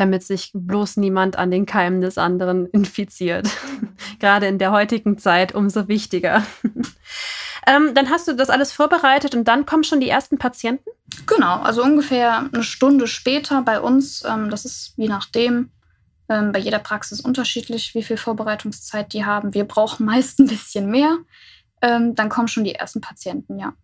damit 0.00 0.24
sich 0.24 0.50
bloß 0.54 0.96
niemand 0.96 1.36
an 1.36 1.50
den 1.50 1.66
Keimen 1.66 2.00
des 2.00 2.18
anderen 2.18 2.66
infiziert. 2.72 3.48
Gerade 4.18 4.46
in 4.46 4.58
der 4.58 4.72
heutigen 4.72 5.18
Zeit 5.18 5.54
umso 5.54 5.88
wichtiger. 5.88 6.44
ähm, 7.66 7.94
dann 7.94 8.10
hast 8.10 8.26
du 8.28 8.34
das 8.34 8.50
alles 8.50 8.72
vorbereitet 8.72 9.34
und 9.34 9.46
dann 9.46 9.66
kommen 9.66 9.84
schon 9.84 10.00
die 10.00 10.08
ersten 10.08 10.38
Patienten? 10.38 10.90
Genau, 11.26 11.60
also 11.60 11.82
ungefähr 11.82 12.48
eine 12.52 12.62
Stunde 12.62 13.06
später 13.06 13.62
bei 13.62 13.80
uns. 13.80 14.24
Ähm, 14.24 14.50
das 14.50 14.64
ist 14.64 14.94
je 14.96 15.08
nachdem 15.08 15.70
ähm, 16.28 16.52
bei 16.52 16.58
jeder 16.58 16.78
Praxis 16.78 17.20
unterschiedlich, 17.20 17.94
wie 17.94 18.02
viel 18.02 18.16
Vorbereitungszeit 18.16 19.12
die 19.12 19.24
haben. 19.24 19.52
Wir 19.52 19.64
brauchen 19.64 20.06
meist 20.06 20.38
ein 20.38 20.46
bisschen 20.46 20.90
mehr. 20.90 21.18
Ähm, 21.82 22.14
dann 22.14 22.28
kommen 22.28 22.48
schon 22.48 22.64
die 22.64 22.74
ersten 22.74 23.00
Patienten, 23.00 23.58
ja. 23.58 23.74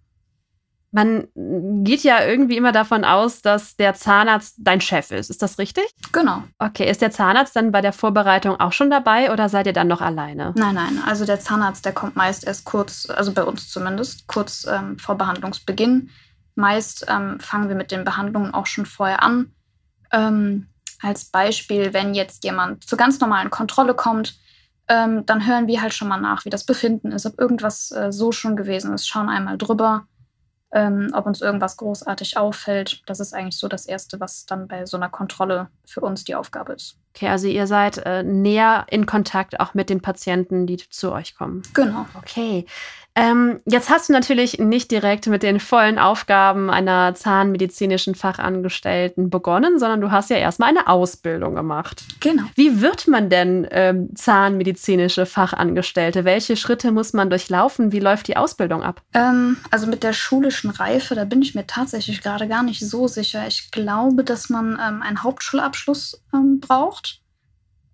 Man 0.93 1.29
geht 1.35 2.05
ja 2.05 2.25
irgendwie 2.25 2.57
immer 2.57 2.73
davon 2.73 3.05
aus, 3.05 3.43
dass 3.43 3.77
der 3.77 3.95
Zahnarzt 3.95 4.57
dein 4.59 4.81
Chef 4.81 5.11
ist. 5.11 5.31
Ist 5.31 5.43
das 5.43 5.59
richtig? 5.59 5.85
Genau. 6.13 6.45
Okay, 6.59 6.89
ist 6.89 7.03
der 7.03 7.11
Zahnarzt 7.11 7.57
dann 7.57 7.73
bei 7.73 7.81
der 7.81 7.93
Vorbereitung 7.93 8.59
auch 8.61 8.73
schon 8.73 8.89
dabei 8.89 9.33
oder 9.33 9.49
seid 9.49 9.67
ihr 9.67 9.73
dann 9.73 9.89
noch 9.89 10.01
alleine? 10.01 10.55
Nein, 10.57 10.75
nein. 10.75 11.03
Also 11.05 11.25
der 11.25 11.41
Zahnarzt, 11.41 11.85
der 11.85 11.93
kommt 11.93 12.17
meist 12.17 12.47
erst 12.47 12.65
kurz, 12.65 13.09
also 13.11 13.33
bei 13.33 13.43
uns 13.43 13.69
zumindest, 13.69 14.27
kurz 14.27 14.67
ähm, 14.67 14.99
vor 14.99 15.17
Behandlungsbeginn. 15.17 16.11
Meist 16.55 17.05
ähm, 17.09 17.39
fangen 17.41 17.69
wir 17.69 17.77
mit 17.77 17.91
den 17.91 18.05
Behandlungen 18.05 18.55
auch 18.55 18.67
schon 18.67 18.87
vorher 18.87 19.23
an. 19.23 19.53
Ähm, 20.13 20.69
als 21.03 21.27
Beispiel, 21.27 21.93
wenn 21.93 22.15
jetzt 22.15 22.45
jemand 22.45 22.85
zur 22.85 22.97
ganz 22.97 23.21
normalen 23.21 23.51
Kontrolle 23.51 23.95
kommt, 23.95 24.39
ähm, 24.89 25.27
dann 25.27 25.47
hören 25.47 25.67
wir 25.67 25.83
halt 25.83 25.95
schon 25.95 26.09
mal 26.09 26.21
nach, 26.21 26.45
wie 26.45 26.51
das 26.51 26.65
Befinden 26.65 27.13
ist, 27.13 27.27
ob 27.27 27.39
irgendwas 27.39 27.91
äh, 27.91 28.13
so 28.13 28.33
schon 28.33 28.57
gewesen 28.57 28.95
ist, 28.95 29.09
schauen 29.09 29.29
einmal 29.29 29.59
drüber 29.59 30.07
ähm, 30.73 31.11
ob 31.15 31.27
uns 31.27 31.41
irgendwas 31.41 31.77
großartig 31.77 32.37
auffällt. 32.37 33.03
Das 33.07 33.21
ist 33.21 33.35
eigentlich 33.35 33.59
so 33.59 33.69
das 33.69 33.87
Erste, 33.87 34.21
was 34.21 34.47
dann 34.47 34.69
bei 34.69 34.87
so 34.87 34.97
einer 34.97 35.09
Kontrolle 35.09 35.69
für 35.87 36.01
uns 36.01 36.25
die 36.25 36.35
Aufgabe 36.35 36.75
ist. 36.75 36.99
Okay, 37.17 37.29
also 37.29 37.49
ihr 37.49 37.67
seid 37.67 37.97
äh, 38.05 38.23
näher 38.23 38.87
in 38.91 39.07
Kontakt 39.07 39.59
auch 39.59 39.73
mit 39.73 39.89
den 39.89 40.03
Patienten, 40.03 40.67
die 40.67 40.77
zu 40.77 41.13
euch 41.13 41.35
kommen. 41.35 41.63
Genau. 41.73 42.05
Okay. 42.19 42.67
Ähm, 43.19 43.61
jetzt 43.65 43.89
hast 43.89 44.11
du 44.11 44.13
natürlich 44.13 44.59
nicht 44.59 44.91
direkt 44.91 45.27
mit 45.27 45.43
den 45.43 45.59
vollen 45.59 45.99
Aufgaben 45.99 46.69
einer 46.69 47.15
zahnmedizinischen 47.15 48.15
Fachangestellten 48.15 49.31
begonnen, 49.31 49.79
sondern 49.79 50.03
du 50.03 50.11
hast 50.11 50.29
ja 50.29 50.37
erstmal 50.37 50.69
eine 50.69 50.87
Ausbildung 50.87 51.55
gemacht. 51.55 52.05
Genau. 52.21 52.43
Wie 52.57 52.83
wird 52.83 53.09
man 53.09 53.31
denn 53.31 53.67
ähm, 53.71 54.11
zahnmedizinische 54.15 55.25
Fachangestellte? 55.25 56.27
Welche 56.27 56.57
Schritte 56.57 56.93
muss 56.93 57.15
man 57.15 57.31
durchlaufen? 57.31 57.91
Wie 57.91 58.01
läuft 58.01 58.29
die 58.29 58.37
Ausbildung 58.37 58.83
ab? 58.83 59.01
Ähm, 59.15 59.57
also 59.71 59.87
mit 59.87 60.03
der 60.03 60.13
schulischen 60.13 60.69
Reife, 60.69 61.15
da 61.15 61.25
bin 61.25 61.41
ich 61.41 61.55
mir 61.55 61.67
tatsächlich 61.67 62.21
gerade 62.21 62.47
gar 62.47 62.63
nicht 62.63 62.81
so 62.81 63.09
sicher. 63.09 63.47
Ich 63.47 63.71
glaube, 63.71 64.25
dass 64.25 64.51
man 64.51 64.73
ähm, 64.73 65.01
einen 65.01 65.23
Hauptschulabschluss 65.23 66.21
ähm, 66.37 66.61
braucht. 66.61 67.23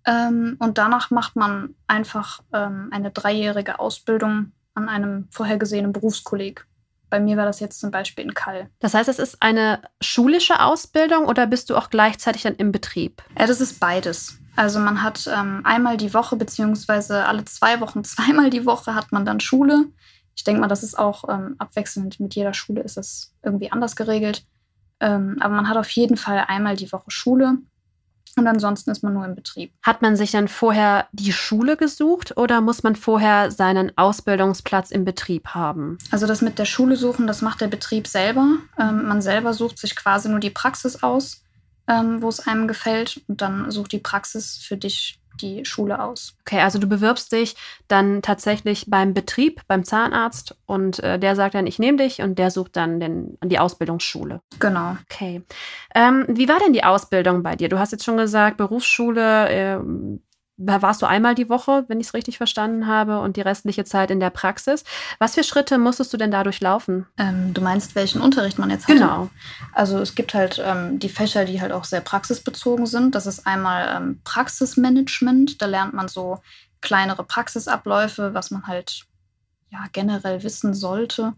Ähm, 0.05 0.57
und 0.59 0.77
danach 0.77 1.11
macht 1.11 1.35
man 1.35 1.75
einfach 1.87 2.41
ähm, 2.51 2.89
eine 2.91 3.11
dreijährige 3.11 3.79
Ausbildung 3.79 4.51
an 4.73 4.89
einem 4.89 5.27
vorhergesehenen 5.31 5.93
Berufskolleg. 5.93 6.67
Bei 7.09 7.19
mir 7.19 7.37
war 7.37 7.45
das 7.45 7.59
jetzt 7.59 7.79
zum 7.79 7.91
Beispiel 7.91 8.23
in 8.23 8.33
Kall. 8.33 8.69
Das 8.79 8.95
heißt, 8.95 9.07
es 9.07 9.19
ist 9.19 9.41
eine 9.41 9.81
schulische 10.01 10.61
Ausbildung 10.61 11.25
oder 11.25 11.45
bist 11.45 11.69
du 11.69 11.77
auch 11.77 11.89
gleichzeitig 11.89 12.41
dann 12.41 12.55
im 12.55 12.71
Betrieb? 12.71 13.21
Ja, 13.37 13.45
das 13.45 13.61
ist 13.61 13.79
beides. 13.79 14.39
Also 14.55 14.79
man 14.79 15.01
hat 15.03 15.29
ähm, 15.31 15.61
einmal 15.63 15.97
die 15.97 16.13
Woche 16.13 16.35
beziehungsweise 16.35 17.25
alle 17.25 17.45
zwei 17.45 17.79
Wochen 17.81 18.03
zweimal 18.03 18.49
die 18.49 18.65
Woche 18.65 18.95
hat 18.95 19.11
man 19.11 19.25
dann 19.25 19.39
Schule. 19.39 19.85
Ich 20.35 20.43
denke 20.43 20.61
mal, 20.61 20.67
das 20.67 20.83
ist 20.83 20.97
auch 20.97 21.29
ähm, 21.29 21.55
abwechselnd. 21.59 22.19
Mit 22.19 22.35
jeder 22.35 22.53
Schule 22.53 22.81
ist 22.81 22.97
es 22.97 23.33
irgendwie 23.43 23.71
anders 23.71 23.95
geregelt. 23.95 24.45
Ähm, 24.99 25.37
aber 25.39 25.53
man 25.53 25.69
hat 25.69 25.77
auf 25.77 25.89
jeden 25.91 26.17
Fall 26.17 26.45
einmal 26.47 26.75
die 26.75 26.91
Woche 26.91 27.11
Schule. 27.11 27.57
Und 28.35 28.47
ansonsten 28.47 28.89
ist 28.89 29.03
man 29.03 29.13
nur 29.13 29.25
im 29.25 29.35
Betrieb. 29.35 29.73
Hat 29.83 30.01
man 30.01 30.15
sich 30.15 30.31
dann 30.31 30.47
vorher 30.47 31.07
die 31.11 31.33
Schule 31.33 31.77
gesucht 31.77 32.35
oder 32.37 32.61
muss 32.61 32.81
man 32.83 32.95
vorher 32.95 33.51
seinen 33.51 33.95
Ausbildungsplatz 33.97 34.91
im 34.91 35.05
Betrieb 35.05 35.49
haben? 35.49 35.97
Also 36.11 36.25
das 36.25 36.41
mit 36.41 36.57
der 36.57 36.65
Schule 36.65 36.95
suchen, 36.95 37.27
das 37.27 37.41
macht 37.41 37.61
der 37.61 37.67
Betrieb 37.67 38.07
selber. 38.07 38.57
Ähm, 38.79 39.07
man 39.07 39.21
selber 39.21 39.53
sucht 39.53 39.77
sich 39.77 39.95
quasi 39.95 40.29
nur 40.29 40.39
die 40.39 40.49
Praxis 40.49 41.03
aus, 41.03 41.43
ähm, 41.87 42.21
wo 42.21 42.29
es 42.29 42.39
einem 42.47 42.67
gefällt. 42.67 43.21
Und 43.27 43.41
dann 43.41 43.69
sucht 43.69 43.91
die 43.91 43.99
Praxis 43.99 44.57
für 44.57 44.77
dich 44.77 45.19
die 45.41 45.65
Schule 45.65 46.01
aus. 46.01 46.35
Okay, 46.41 46.59
also 46.59 46.79
du 46.79 46.87
bewirbst 46.87 47.31
dich 47.31 47.55
dann 47.87 48.21
tatsächlich 48.21 48.85
beim 48.87 49.13
Betrieb, 49.13 49.61
beim 49.67 49.83
Zahnarzt 49.83 50.55
und 50.65 50.99
äh, 50.99 51.19
der 51.19 51.35
sagt 51.35 51.55
dann, 51.55 51.67
ich 51.67 51.79
nehme 51.79 51.97
dich 51.97 52.21
und 52.21 52.39
der 52.39 52.51
sucht 52.51 52.75
dann 52.75 52.99
den, 52.99 53.37
die 53.43 53.59
Ausbildungsschule. 53.59 54.41
Genau. 54.59 54.97
Okay. 55.09 55.41
Ähm, 55.95 56.25
wie 56.27 56.47
war 56.47 56.59
denn 56.59 56.73
die 56.73 56.83
Ausbildung 56.83 57.43
bei 57.43 57.55
dir? 57.55 57.69
Du 57.69 57.79
hast 57.79 57.91
jetzt 57.91 58.03
schon 58.03 58.17
gesagt, 58.17 58.57
Berufsschule, 58.57 59.49
äh, 59.49 59.79
da 60.57 60.81
warst 60.81 61.01
du 61.01 61.07
einmal 61.07 61.33
die 61.35 61.49
Woche, 61.49 61.85
wenn 61.87 61.99
ich 61.99 62.07
es 62.07 62.13
richtig 62.13 62.37
verstanden 62.37 62.85
habe, 62.85 63.19
und 63.19 63.37
die 63.37 63.41
restliche 63.41 63.85
Zeit 63.85 64.11
in 64.11 64.19
der 64.19 64.29
Praxis. 64.29 64.83
Was 65.19 65.35
für 65.35 65.43
Schritte 65.43 65.77
musstest 65.77 66.13
du 66.13 66.17
denn 66.17 66.31
dadurch 66.31 66.61
laufen? 66.61 67.07
Ähm, 67.17 67.53
du 67.53 67.61
meinst, 67.61 67.95
welchen 67.95 68.21
Unterricht 68.21 68.59
man 68.59 68.69
jetzt 68.69 68.87
hat? 68.87 68.95
Genau. 68.95 69.29
Also 69.73 69.99
es 69.99 70.13
gibt 70.15 70.33
halt 70.33 70.61
ähm, 70.63 70.99
die 70.99 71.09
Fächer, 71.09 71.45
die 71.45 71.59
halt 71.59 71.71
auch 71.71 71.85
sehr 71.85 72.01
praxisbezogen 72.01 72.85
sind. 72.85 73.15
Das 73.15 73.25
ist 73.25 73.47
einmal 73.47 73.95
ähm, 73.95 74.21
Praxismanagement. 74.23 75.61
Da 75.61 75.65
lernt 75.65 75.93
man 75.93 76.07
so 76.07 76.39
kleinere 76.81 77.23
Praxisabläufe, 77.23 78.33
was 78.33 78.51
man 78.51 78.67
halt 78.67 79.05
ja 79.71 79.85
generell 79.91 80.43
wissen 80.43 80.73
sollte. 80.73 81.33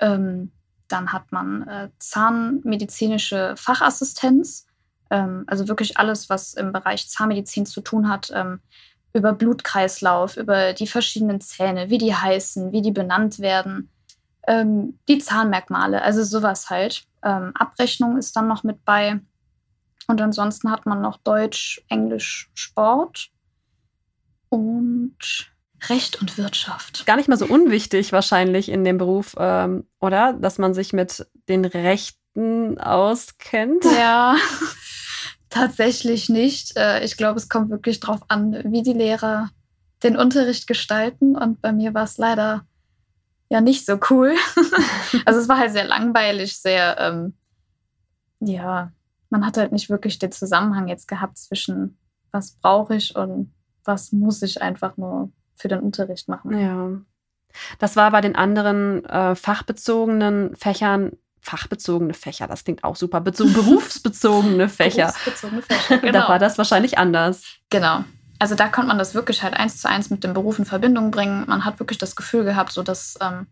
Ähm, 0.00 0.50
dann 0.88 1.12
hat 1.12 1.30
man 1.30 1.68
äh, 1.68 1.90
zahnmedizinische 1.98 3.54
Fachassistenz 3.56 4.67
also 5.10 5.68
wirklich 5.68 5.98
alles, 5.98 6.28
was 6.28 6.54
im 6.54 6.72
Bereich 6.72 7.08
Zahnmedizin 7.08 7.66
zu 7.66 7.80
tun 7.80 8.08
hat, 8.08 8.30
ähm, 8.34 8.60
über 9.12 9.32
Blutkreislauf, 9.32 10.36
über 10.36 10.72
die 10.72 10.86
verschiedenen 10.86 11.40
Zähne, 11.40 11.90
wie 11.90 11.98
die 11.98 12.14
heißen, 12.14 12.72
wie 12.72 12.82
die 12.82 12.92
benannt 12.92 13.38
werden, 13.38 13.90
ähm, 14.46 14.98
die 15.08 15.18
Zahnmerkmale, 15.18 16.02
also 16.02 16.22
sowas 16.24 16.70
halt. 16.70 17.04
Ähm, 17.22 17.52
Abrechnung 17.54 18.16
ist 18.16 18.36
dann 18.36 18.48
noch 18.48 18.64
mit 18.64 18.84
bei. 18.84 19.20
Und 20.06 20.22
ansonsten 20.22 20.70
hat 20.70 20.86
man 20.86 21.02
noch 21.02 21.18
Deutsch, 21.18 21.82
Englisch, 21.88 22.50
Sport 22.54 23.30
und 24.48 25.16
Recht 25.88 26.20
und 26.20 26.38
Wirtschaft. 26.38 27.06
Gar 27.06 27.16
nicht 27.16 27.28
mal 27.28 27.36
so 27.36 27.46
unwichtig 27.46 28.12
wahrscheinlich 28.12 28.68
in 28.68 28.84
dem 28.84 28.98
Beruf, 28.98 29.36
ähm, 29.38 29.86
oder? 30.00 30.32
Dass 30.32 30.58
man 30.58 30.74
sich 30.74 30.92
mit 30.92 31.26
den 31.48 31.64
Rechten 31.64 32.80
auskennt. 32.80 33.84
Ja, 33.84 34.36
Tatsächlich 35.50 36.28
nicht. 36.28 36.76
Äh, 36.76 37.04
ich 37.04 37.16
glaube, 37.16 37.38
es 37.38 37.48
kommt 37.48 37.70
wirklich 37.70 38.00
darauf 38.00 38.20
an, 38.28 38.62
wie 38.64 38.82
die 38.82 38.92
Lehrer 38.92 39.50
den 40.02 40.16
Unterricht 40.16 40.66
gestalten. 40.66 41.36
Und 41.36 41.60
bei 41.60 41.72
mir 41.72 41.94
war 41.94 42.04
es 42.04 42.18
leider 42.18 42.66
ja 43.48 43.60
nicht 43.60 43.86
so 43.86 43.98
cool. 44.10 44.34
also 45.24 45.40
es 45.40 45.48
war 45.48 45.58
halt 45.58 45.72
sehr 45.72 45.86
langweilig, 45.86 46.60
sehr, 46.60 46.98
ähm, 47.00 47.34
ja, 48.40 48.92
man 49.30 49.44
hat 49.44 49.56
halt 49.56 49.72
nicht 49.72 49.90
wirklich 49.90 50.18
den 50.18 50.32
Zusammenhang 50.32 50.88
jetzt 50.88 51.08
gehabt 51.08 51.38
zwischen, 51.38 51.98
was 52.30 52.52
brauche 52.52 52.94
ich 52.94 53.16
und 53.16 53.52
was 53.84 54.12
muss 54.12 54.42
ich 54.42 54.60
einfach 54.60 54.96
nur 54.96 55.32
für 55.56 55.68
den 55.68 55.80
Unterricht 55.80 56.28
machen. 56.28 56.58
Ja. 56.58 57.00
Das 57.78 57.96
war 57.96 58.10
bei 58.10 58.20
den 58.20 58.36
anderen 58.36 59.04
äh, 59.06 59.34
fachbezogenen 59.34 60.54
Fächern 60.54 61.12
fachbezogene 61.40 62.14
Fächer, 62.14 62.46
das 62.46 62.64
klingt 62.64 62.84
auch 62.84 62.96
super, 62.96 63.20
Bezo 63.20 63.46
berufsbezogene 63.46 64.68
Fächer. 64.68 65.06
berufsbezogene 65.06 65.62
Fächer, 65.62 65.98
genau. 66.02 66.20
Da 66.20 66.28
war 66.28 66.38
das 66.38 66.58
wahrscheinlich 66.58 66.98
anders. 66.98 67.44
Genau. 67.70 68.04
Also 68.38 68.54
da 68.54 68.68
konnte 68.68 68.88
man 68.88 68.98
das 68.98 69.14
wirklich 69.14 69.42
halt 69.42 69.54
eins 69.54 69.80
zu 69.80 69.88
eins 69.88 70.10
mit 70.10 70.22
dem 70.22 70.32
Beruf 70.32 70.58
in 70.58 70.64
Verbindung 70.64 71.10
bringen. 71.10 71.44
Man 71.46 71.64
hat 71.64 71.80
wirklich 71.80 71.98
das 71.98 72.14
Gefühl 72.14 72.44
gehabt, 72.44 72.72
so 72.72 72.82
dass, 72.82 73.18
ähm, 73.20 73.46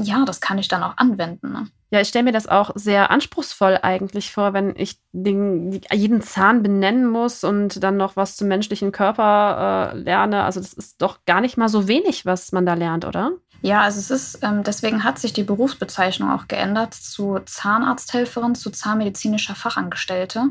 ja, 0.00 0.24
das 0.24 0.40
kann 0.40 0.58
ich 0.58 0.68
dann 0.68 0.82
auch 0.82 0.96
anwenden. 0.96 1.52
Ne? 1.52 1.68
Ja, 1.90 2.00
ich 2.00 2.08
stelle 2.08 2.24
mir 2.24 2.32
das 2.32 2.46
auch 2.46 2.72
sehr 2.74 3.10
anspruchsvoll 3.10 3.78
eigentlich 3.82 4.32
vor, 4.32 4.52
wenn 4.52 4.74
ich 4.76 5.00
den, 5.12 5.80
jeden 5.92 6.20
Zahn 6.22 6.62
benennen 6.62 7.08
muss 7.08 7.44
und 7.44 7.82
dann 7.82 7.96
noch 7.96 8.16
was 8.16 8.36
zum 8.36 8.48
menschlichen 8.48 8.92
Körper 8.92 9.92
äh, 9.92 9.96
lerne. 9.96 10.42
Also 10.42 10.60
das 10.60 10.72
ist 10.72 11.00
doch 11.00 11.24
gar 11.24 11.40
nicht 11.40 11.56
mal 11.56 11.68
so 11.68 11.88
wenig, 11.88 12.26
was 12.26 12.52
man 12.52 12.66
da 12.66 12.74
lernt, 12.74 13.04
oder? 13.04 13.32
Ja, 13.60 13.82
also 13.82 13.98
es 13.98 14.10
ist, 14.10 14.38
ähm, 14.42 14.62
deswegen 14.62 15.02
hat 15.04 15.18
sich 15.18 15.32
die 15.32 15.42
Berufsbezeichnung 15.42 16.30
auch 16.30 16.46
geändert 16.46 16.94
zu 16.94 17.40
Zahnarzthelferin, 17.44 18.54
zu 18.54 18.70
zahnmedizinischer 18.70 19.54
Fachangestellte. 19.54 20.50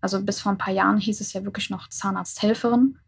Also 0.00 0.22
bis 0.22 0.40
vor 0.40 0.52
ein 0.52 0.58
paar 0.58 0.74
Jahren 0.74 0.98
hieß 0.98 1.20
es 1.20 1.32
ja 1.32 1.44
wirklich 1.44 1.70
noch 1.70 1.88
Zahnarzthelferin. 1.88 2.98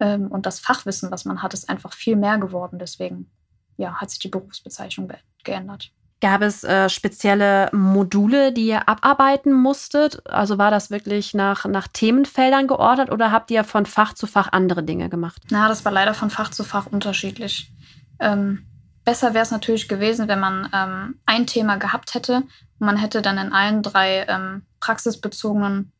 Ähm, 0.00 0.28
und 0.28 0.46
das 0.46 0.60
Fachwissen, 0.60 1.10
was 1.10 1.24
man 1.24 1.42
hat, 1.42 1.54
ist 1.54 1.68
einfach 1.68 1.92
viel 1.92 2.16
mehr 2.16 2.38
geworden. 2.38 2.78
Deswegen 2.78 3.30
ja, 3.76 3.94
hat 3.94 4.10
sich 4.10 4.20
die 4.20 4.28
Berufsbezeichnung 4.28 5.10
geändert. 5.44 5.90
Gab 6.20 6.42
es 6.42 6.62
äh, 6.62 6.88
spezielle 6.88 7.68
Module, 7.72 8.52
die 8.52 8.66
ihr 8.66 8.88
abarbeiten 8.88 9.52
musstet? 9.52 10.24
Also 10.28 10.56
war 10.56 10.70
das 10.70 10.90
wirklich 10.90 11.34
nach, 11.34 11.64
nach 11.64 11.88
Themenfeldern 11.88 12.68
geordnet 12.68 13.10
oder 13.10 13.32
habt 13.32 13.50
ihr 13.50 13.64
von 13.64 13.86
Fach 13.86 14.12
zu 14.12 14.28
Fach 14.28 14.48
andere 14.52 14.84
Dinge 14.84 15.08
gemacht? 15.08 15.42
Na, 15.50 15.66
das 15.66 15.84
war 15.84 15.90
leider 15.90 16.14
von 16.14 16.30
Fach 16.30 16.50
zu 16.50 16.62
Fach 16.62 16.86
unterschiedlich. 16.86 17.72
Ähm, 18.20 18.64
Besser 19.04 19.34
wäre 19.34 19.42
es 19.42 19.50
natürlich 19.50 19.88
gewesen, 19.88 20.28
wenn 20.28 20.40
man 20.40 20.68
ähm, 20.72 21.20
ein 21.26 21.46
Thema 21.46 21.76
gehabt 21.76 22.14
hätte 22.14 22.36
und 22.36 22.86
man 22.86 22.96
hätte 22.96 23.20
dann 23.20 23.38
in 23.38 23.52
allen 23.52 23.82
drei 23.82 24.26
ähm, 24.28 24.62
praxisbezogenen 24.80 25.92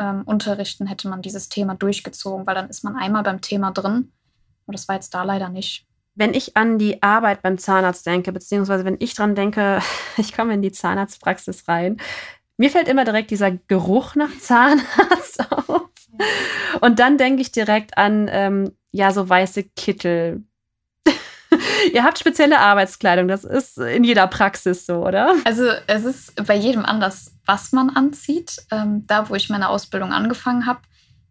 ähm, 0.00 0.22
Unterrichten 0.24 0.86
hätte 0.86 1.08
man 1.08 1.22
dieses 1.22 1.48
Thema 1.48 1.74
durchgezogen, 1.74 2.46
weil 2.46 2.54
dann 2.54 2.68
ist 2.68 2.82
man 2.82 2.96
einmal 2.96 3.22
beim 3.22 3.40
Thema 3.40 3.70
drin. 3.70 4.12
Und 4.66 4.72
das 4.74 4.88
war 4.88 4.96
jetzt 4.96 5.14
da 5.14 5.22
leider 5.22 5.48
nicht. 5.48 5.86
Wenn 6.14 6.34
ich 6.34 6.56
an 6.56 6.78
die 6.78 7.02
Arbeit 7.02 7.42
beim 7.42 7.58
Zahnarzt 7.58 8.06
denke, 8.06 8.32
beziehungsweise 8.32 8.84
wenn 8.84 8.96
ich 8.98 9.14
dran 9.14 9.34
denke, 9.34 9.80
ich 10.16 10.34
komme 10.34 10.54
in 10.54 10.62
die 10.62 10.72
Zahnarztpraxis 10.72 11.68
rein, 11.68 11.98
mir 12.56 12.70
fällt 12.70 12.88
immer 12.88 13.04
direkt 13.04 13.30
dieser 13.30 13.52
Geruch 13.52 14.16
nach 14.16 14.36
Zahnarzt 14.38 15.50
auf. 15.68 15.88
Und 16.80 16.98
dann 16.98 17.16
denke 17.16 17.40
ich 17.40 17.52
direkt 17.52 17.96
an, 17.96 18.28
ähm, 18.30 18.72
ja, 18.92 19.12
so 19.12 19.28
weiße 19.28 19.64
Kittel, 19.76 20.42
Ihr 21.92 22.04
habt 22.04 22.18
spezielle 22.18 22.58
Arbeitskleidung, 22.58 23.28
das 23.28 23.44
ist 23.44 23.78
in 23.78 24.04
jeder 24.04 24.26
Praxis 24.26 24.86
so, 24.86 25.06
oder? 25.06 25.34
Also 25.44 25.64
es 25.86 26.04
ist 26.04 26.46
bei 26.46 26.56
jedem 26.56 26.84
anders, 26.84 27.34
was 27.46 27.72
man 27.72 27.90
anzieht. 27.90 28.56
Ähm, 28.70 29.06
da, 29.06 29.28
wo 29.28 29.34
ich 29.34 29.48
meine 29.48 29.68
Ausbildung 29.68 30.12
angefangen 30.12 30.66
habe, 30.66 30.80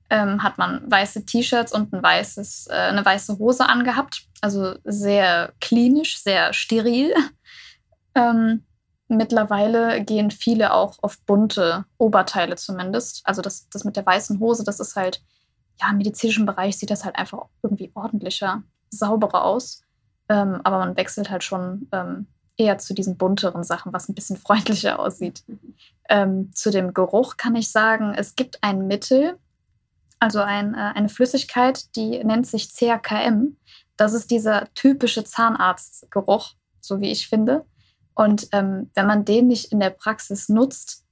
ähm, 0.10 0.44
hat 0.44 0.58
man 0.58 0.90
weiße 0.90 1.26
T-Shirts 1.26 1.74
und 1.74 1.94
ein 1.94 2.02
weißes, 2.02 2.68
äh, 2.70 2.74
eine 2.74 3.06
weiße 3.06 3.38
Hose 3.38 3.68
angehabt. 3.68 4.24
Also 4.42 4.76
sehr 4.84 5.54
klinisch, 5.60 6.22
sehr 6.22 6.54
steril. 6.54 7.14
Ähm, 8.16 8.66
mittlerweile 9.08 10.04
gehen 10.04 10.32
viele 10.32 10.74
auch 10.74 10.98
auf 11.04 11.20
bunte 11.26 11.86
Oberteile 12.00 12.56
zumindest. 12.56 13.22
Also 13.24 13.44
das, 13.44 13.70
das 13.70 13.84
mit 13.84 13.96
der 13.96 14.06
weißen 14.06 14.40
Hose, 14.40 14.64
das 14.64 14.80
ist 14.80 14.96
halt, 14.96 15.22
ja, 15.80 15.92
im 15.92 15.98
medizinischen 15.98 16.48
Bereich 16.48 16.78
sieht 16.78 16.90
das 16.90 17.06
halt 17.06 17.18
einfach 17.18 17.46
irgendwie 17.62 17.92
ordentlicher, 17.94 18.64
sauberer 18.90 19.46
aus. 19.46 19.84
Ähm, 20.30 20.62
aber 20.64 20.80
man 20.80 20.96
wechselt 20.96 21.30
halt 21.30 21.44
schon 21.44 21.88
ähm, 21.92 22.28
eher 22.58 22.78
zu 22.78 22.94
diesen 22.94 23.18
bunteren 23.18 23.64
Sachen, 23.64 23.94
was 23.94 24.08
ein 24.10 24.16
bisschen 24.16 24.38
freundlicher 24.46 25.00
aussieht. 25.00 25.44
Ähm, 26.08 26.52
zu 26.54 26.72
dem 26.72 26.94
Geruch 26.94 27.38
kann 27.38 27.56
ich 27.56 27.72
sagen, 27.72 28.14
es 28.16 28.36
gibt 28.36 28.60
ein 28.62 28.88
Mittel, 28.88 29.38
also 30.20 30.40
ein, 30.40 30.76
äh, 30.76 30.92
eine 30.96 31.10
Flüssigkeit, 31.10 31.96
die 31.96 32.24
nennt 32.24 32.46
sich 32.46 32.76
CAKM. 32.76 33.58
Das 33.98 34.14
ist 34.14 34.32
dieser 34.32 34.68
typische 34.76 35.24
Zahnarztgeruch, 35.24 36.54
so 36.80 37.02
wie 37.02 37.12
ich 37.12 37.28
finde. 37.28 37.66
Und 38.14 38.50
ähm, 38.52 38.90
wenn 38.96 39.08
man 39.08 39.26
den 39.26 39.48
nicht 39.48 39.72
in 39.72 39.80
der 39.80 39.92
Praxis 39.92 40.50
nutzt, 40.50 41.06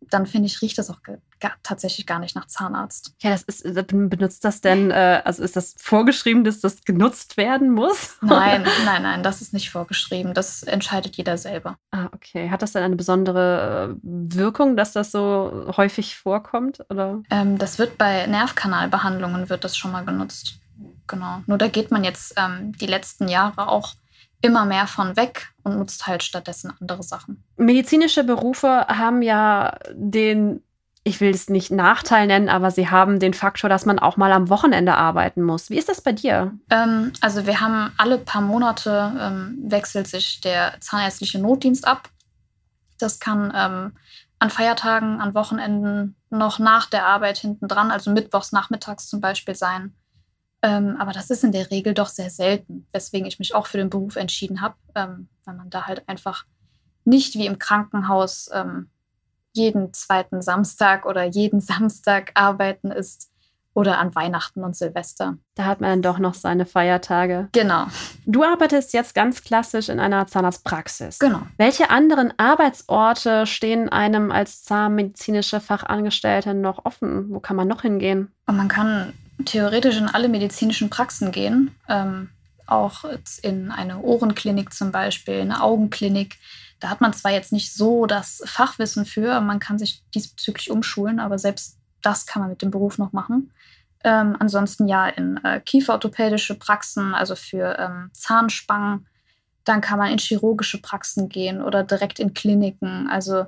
dann 0.00 0.26
finde 0.26 0.46
ich, 0.46 0.62
riecht 0.62 0.78
das 0.78 0.90
auch 0.90 1.02
gar, 1.44 1.52
tatsächlich 1.62 2.06
gar 2.06 2.20
nicht 2.20 2.34
nach 2.34 2.46
Zahnarzt. 2.46 3.14
Ja, 3.20 3.30
das 3.30 3.42
ist, 3.42 3.66
äh, 3.66 3.84
benutzt 3.86 4.44
das 4.46 4.62
denn, 4.62 4.90
äh, 4.90 5.20
also 5.24 5.42
ist 5.42 5.56
das 5.56 5.74
vorgeschrieben, 5.78 6.42
dass 6.42 6.60
das 6.60 6.84
genutzt 6.84 7.36
werden 7.36 7.70
muss? 7.70 8.16
Nein, 8.22 8.66
nein, 8.86 9.02
nein, 9.02 9.22
das 9.22 9.42
ist 9.42 9.52
nicht 9.52 9.70
vorgeschrieben. 9.70 10.32
Das 10.32 10.62
entscheidet 10.62 11.16
jeder 11.16 11.36
selber. 11.36 11.76
Ah, 11.90 12.08
okay. 12.14 12.50
Hat 12.50 12.62
das 12.62 12.72
denn 12.72 12.82
eine 12.82 12.96
besondere 12.96 13.92
äh, 13.92 14.00
Wirkung, 14.02 14.76
dass 14.76 14.92
das 14.92 15.10
so 15.10 15.72
häufig 15.76 16.16
vorkommt? 16.16 16.84
Oder? 16.88 17.22
Ähm, 17.30 17.58
das 17.58 17.78
wird 17.78 17.98
bei 17.98 18.26
Nervkanalbehandlungen 18.26 19.50
wird 19.50 19.64
das 19.64 19.76
schon 19.76 19.92
mal 19.92 20.04
genutzt. 20.04 20.54
Genau. 21.06 21.42
Nur 21.46 21.58
da 21.58 21.68
geht 21.68 21.90
man 21.90 22.04
jetzt 22.04 22.34
ähm, 22.38 22.72
die 22.78 22.86
letzten 22.86 23.28
Jahre 23.28 23.68
auch 23.68 23.94
immer 24.40 24.64
mehr 24.64 24.86
von 24.86 25.16
weg 25.16 25.52
und 25.62 25.76
nutzt 25.76 26.06
halt 26.06 26.22
stattdessen 26.22 26.72
andere 26.80 27.02
Sachen. 27.02 27.44
Medizinische 27.56 28.24
Berufe 28.24 28.86
haben 28.88 29.22
ja 29.22 29.76
den, 29.92 30.62
ich 31.06 31.20
will 31.20 31.30
es 31.30 31.50
nicht 31.50 31.70
Nachteil 31.70 32.26
nennen, 32.26 32.48
aber 32.48 32.70
sie 32.70 32.88
haben 32.88 33.20
den 33.20 33.34
Faktor, 33.34 33.68
dass 33.68 33.84
man 33.84 33.98
auch 33.98 34.16
mal 34.16 34.32
am 34.32 34.48
Wochenende 34.48 34.94
arbeiten 34.94 35.42
muss. 35.42 35.68
Wie 35.68 35.76
ist 35.76 35.90
das 35.90 36.00
bei 36.00 36.12
dir? 36.12 36.58
Ähm, 36.70 37.12
also 37.20 37.46
wir 37.46 37.60
haben 37.60 37.92
alle 37.98 38.16
paar 38.16 38.40
Monate 38.40 39.12
ähm, 39.20 39.58
wechselt 39.62 40.08
sich 40.08 40.40
der 40.40 40.74
zahnärztliche 40.80 41.38
Notdienst 41.38 41.86
ab. 41.86 42.08
Das 42.98 43.20
kann 43.20 43.52
ähm, 43.54 43.92
an 44.38 44.50
Feiertagen, 44.50 45.20
an 45.20 45.34
Wochenenden, 45.34 46.16
noch 46.30 46.58
nach 46.58 46.86
der 46.86 47.06
Arbeit 47.06 47.36
hinten 47.36 47.68
dran, 47.68 47.90
also 47.90 48.10
mittwochs 48.10 48.52
nachmittags 48.52 49.06
zum 49.06 49.20
Beispiel 49.20 49.54
sein. 49.54 49.94
Ähm, 50.62 50.96
aber 50.98 51.12
das 51.12 51.28
ist 51.28 51.44
in 51.44 51.52
der 51.52 51.70
Regel 51.70 51.92
doch 51.92 52.08
sehr 52.08 52.30
selten, 52.30 52.86
weswegen 52.92 53.26
ich 53.26 53.38
mich 53.38 53.54
auch 53.54 53.66
für 53.66 53.76
den 53.76 53.90
Beruf 53.90 54.16
entschieden 54.16 54.62
habe, 54.62 54.76
ähm, 54.94 55.28
weil 55.44 55.54
man 55.54 55.68
da 55.68 55.86
halt 55.86 56.08
einfach 56.08 56.46
nicht 57.04 57.34
wie 57.34 57.44
im 57.44 57.58
Krankenhaus 57.58 58.48
ähm, 58.54 58.88
jeden 59.54 59.92
zweiten 59.92 60.42
Samstag 60.42 61.06
oder 61.06 61.24
jeden 61.24 61.60
Samstag 61.62 62.32
arbeiten 62.34 62.90
ist 62.90 63.30
oder 63.74 63.98
an 63.98 64.14
Weihnachten 64.14 64.62
und 64.62 64.76
Silvester. 64.76 65.36
Da 65.56 65.64
hat 65.64 65.80
man 65.80 65.90
dann 65.90 66.02
doch 66.02 66.18
noch 66.18 66.34
seine 66.34 66.64
Feiertage. 66.64 67.48
Genau. 67.52 67.86
Du 68.24 68.44
arbeitest 68.44 68.92
jetzt 68.92 69.14
ganz 69.14 69.42
klassisch 69.42 69.88
in 69.88 69.98
einer 69.98 70.26
Zahnarztpraxis. 70.26 71.18
Genau. 71.18 71.42
Welche 71.56 71.90
anderen 71.90 72.32
Arbeitsorte 72.38 73.46
stehen 73.46 73.88
einem 73.88 74.30
als 74.30 74.62
zahnmedizinische 74.62 75.60
Fachangestellte 75.60 76.54
noch 76.54 76.84
offen? 76.84 77.30
Wo 77.30 77.40
kann 77.40 77.56
man 77.56 77.68
noch 77.68 77.82
hingehen? 77.82 78.30
Und 78.46 78.56
man 78.56 78.68
kann 78.68 79.12
theoretisch 79.44 79.98
in 79.98 80.06
alle 80.06 80.28
medizinischen 80.28 80.88
Praxen 80.88 81.32
gehen, 81.32 81.74
ähm, 81.88 82.30
auch 82.66 83.04
in 83.42 83.70
eine 83.70 83.98
Ohrenklinik 83.98 84.72
zum 84.72 84.92
Beispiel, 84.92 85.40
eine 85.40 85.62
Augenklinik. 85.62 86.36
Da 86.84 86.90
hat 86.90 87.00
man 87.00 87.14
zwar 87.14 87.32
jetzt 87.32 87.50
nicht 87.50 87.72
so 87.72 88.04
das 88.04 88.42
Fachwissen 88.44 89.06
für, 89.06 89.40
man 89.40 89.58
kann 89.58 89.78
sich 89.78 90.04
diesbezüglich 90.14 90.70
umschulen, 90.70 91.18
aber 91.18 91.38
selbst 91.38 91.78
das 92.02 92.26
kann 92.26 92.42
man 92.42 92.50
mit 92.50 92.60
dem 92.60 92.70
Beruf 92.70 92.98
noch 92.98 93.14
machen. 93.14 93.54
Ähm, 94.04 94.36
ansonsten 94.38 94.86
ja 94.86 95.08
in 95.08 95.42
äh, 95.44 95.60
kieferorthopädische 95.60 96.58
Praxen, 96.58 97.14
also 97.14 97.36
für 97.36 97.78
ähm, 97.78 98.10
Zahnspangen. 98.12 99.06
Dann 99.64 99.80
kann 99.80 99.98
man 99.98 100.12
in 100.12 100.18
chirurgische 100.18 100.82
Praxen 100.82 101.30
gehen 101.30 101.62
oder 101.62 101.84
direkt 101.84 102.18
in 102.18 102.34
Kliniken. 102.34 103.08
Also 103.08 103.46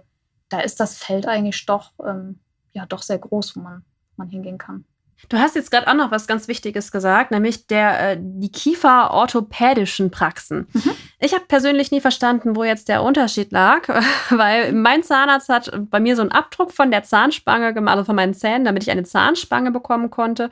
da 0.48 0.60
ist 0.60 0.80
das 0.80 0.96
Feld 0.96 1.26
eigentlich 1.26 1.66
doch, 1.66 1.92
ähm, 2.02 2.40
ja, 2.72 2.86
doch 2.86 3.02
sehr 3.02 3.18
groß, 3.18 3.54
wo 3.54 3.60
man, 3.60 3.84
man 4.16 4.30
hingehen 4.30 4.56
kann. 4.56 4.86
Du 5.28 5.38
hast 5.38 5.56
jetzt 5.56 5.70
gerade 5.70 5.88
auch 5.88 5.94
noch 5.94 6.10
was 6.10 6.26
ganz 6.26 6.46
Wichtiges 6.46 6.92
gesagt, 6.92 7.30
nämlich 7.30 7.66
der, 7.66 8.12
äh, 8.12 8.16
die 8.20 8.52
Kieferorthopädischen 8.52 10.10
Praxen. 10.10 10.68
Mhm. 10.72 10.90
Ich 11.18 11.34
habe 11.34 11.44
persönlich 11.46 11.90
nie 11.90 12.00
verstanden, 12.00 12.54
wo 12.54 12.64
jetzt 12.64 12.88
der 12.88 13.02
Unterschied 13.02 13.50
lag, 13.50 13.88
weil 14.30 14.72
mein 14.72 15.02
Zahnarzt 15.02 15.48
hat 15.48 15.70
bei 15.90 16.00
mir 16.00 16.16
so 16.16 16.22
einen 16.22 16.32
Abdruck 16.32 16.70
von 16.70 16.90
der 16.90 17.02
Zahnspange 17.02 17.74
gemacht, 17.74 17.96
also 17.96 18.04
von 18.04 18.16
meinen 18.16 18.34
Zähnen, 18.34 18.64
damit 18.64 18.82
ich 18.82 18.90
eine 18.90 19.04
Zahnspange 19.04 19.70
bekommen 19.70 20.10
konnte 20.10 20.50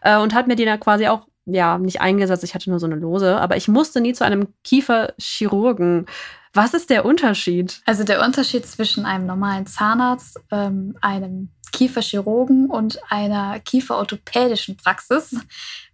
äh, 0.00 0.16
und 0.16 0.34
hat 0.34 0.46
mir 0.46 0.56
die 0.56 0.64
dann 0.64 0.80
quasi 0.80 1.06
auch 1.08 1.26
ja, 1.46 1.78
nicht 1.78 2.00
eingesetzt, 2.00 2.42
ich 2.42 2.54
hatte 2.54 2.70
nur 2.70 2.80
so 2.80 2.86
eine 2.86 2.96
Lose, 2.96 3.38
aber 3.38 3.56
ich 3.56 3.68
musste 3.68 4.00
nie 4.00 4.12
zu 4.12 4.24
einem 4.24 4.48
Kieferchirurgen. 4.64 6.06
Was 6.52 6.74
ist 6.74 6.90
der 6.90 7.04
Unterschied? 7.04 7.82
Also 7.86 8.02
der 8.02 8.24
Unterschied 8.24 8.66
zwischen 8.66 9.04
einem 9.04 9.26
normalen 9.26 9.66
Zahnarzt, 9.66 10.40
ähm, 10.50 10.96
einem 11.00 11.50
Kieferchirurgen 11.72 12.70
und 12.70 13.00
einer 13.10 13.60
kieferorthopädischen 13.60 14.76
Praxis 14.76 15.36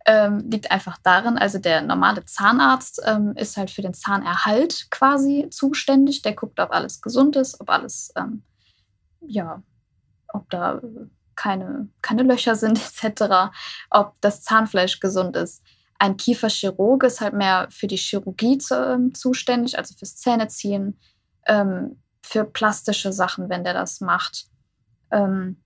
ähm, 0.06 0.38
liegt 0.50 0.70
einfach 0.70 0.98
darin, 1.02 1.38
also 1.38 1.58
der 1.58 1.82
normale 1.82 2.24
Zahnarzt 2.24 3.00
ähm, 3.04 3.34
ist 3.36 3.56
halt 3.56 3.70
für 3.70 3.82
den 3.82 3.94
Zahnerhalt 3.94 4.90
quasi 4.90 5.48
zuständig. 5.50 6.22
Der 6.22 6.34
guckt, 6.34 6.58
ob 6.60 6.72
alles 6.72 7.00
gesund 7.00 7.36
ist, 7.36 7.60
ob 7.60 7.70
alles, 7.70 8.12
ähm, 8.16 8.42
ja, 9.20 9.62
ob 10.32 10.48
da 10.50 10.80
keine, 11.36 11.88
keine 12.02 12.22
Löcher 12.22 12.56
sind 12.56 12.80
etc., 13.02 13.50
ob 13.90 14.20
das 14.20 14.42
Zahnfleisch 14.42 15.00
gesund 15.00 15.36
ist. 15.36 15.62
Ein 15.98 16.16
Kieferchirurg 16.16 17.04
ist 17.04 17.20
halt 17.20 17.34
mehr 17.34 17.68
für 17.70 17.86
die 17.86 17.96
Chirurgie 17.96 18.58
zu, 18.58 18.74
ähm, 18.74 19.14
zuständig, 19.14 19.78
also 19.78 19.94
fürs 19.94 20.16
Zähneziehen, 20.16 20.98
ähm, 21.46 22.02
für 22.24 22.44
plastische 22.44 23.12
Sachen, 23.12 23.48
wenn 23.48 23.64
der 23.64 23.74
das 23.74 24.00
macht. 24.00 24.46
Ähm, 25.12 25.56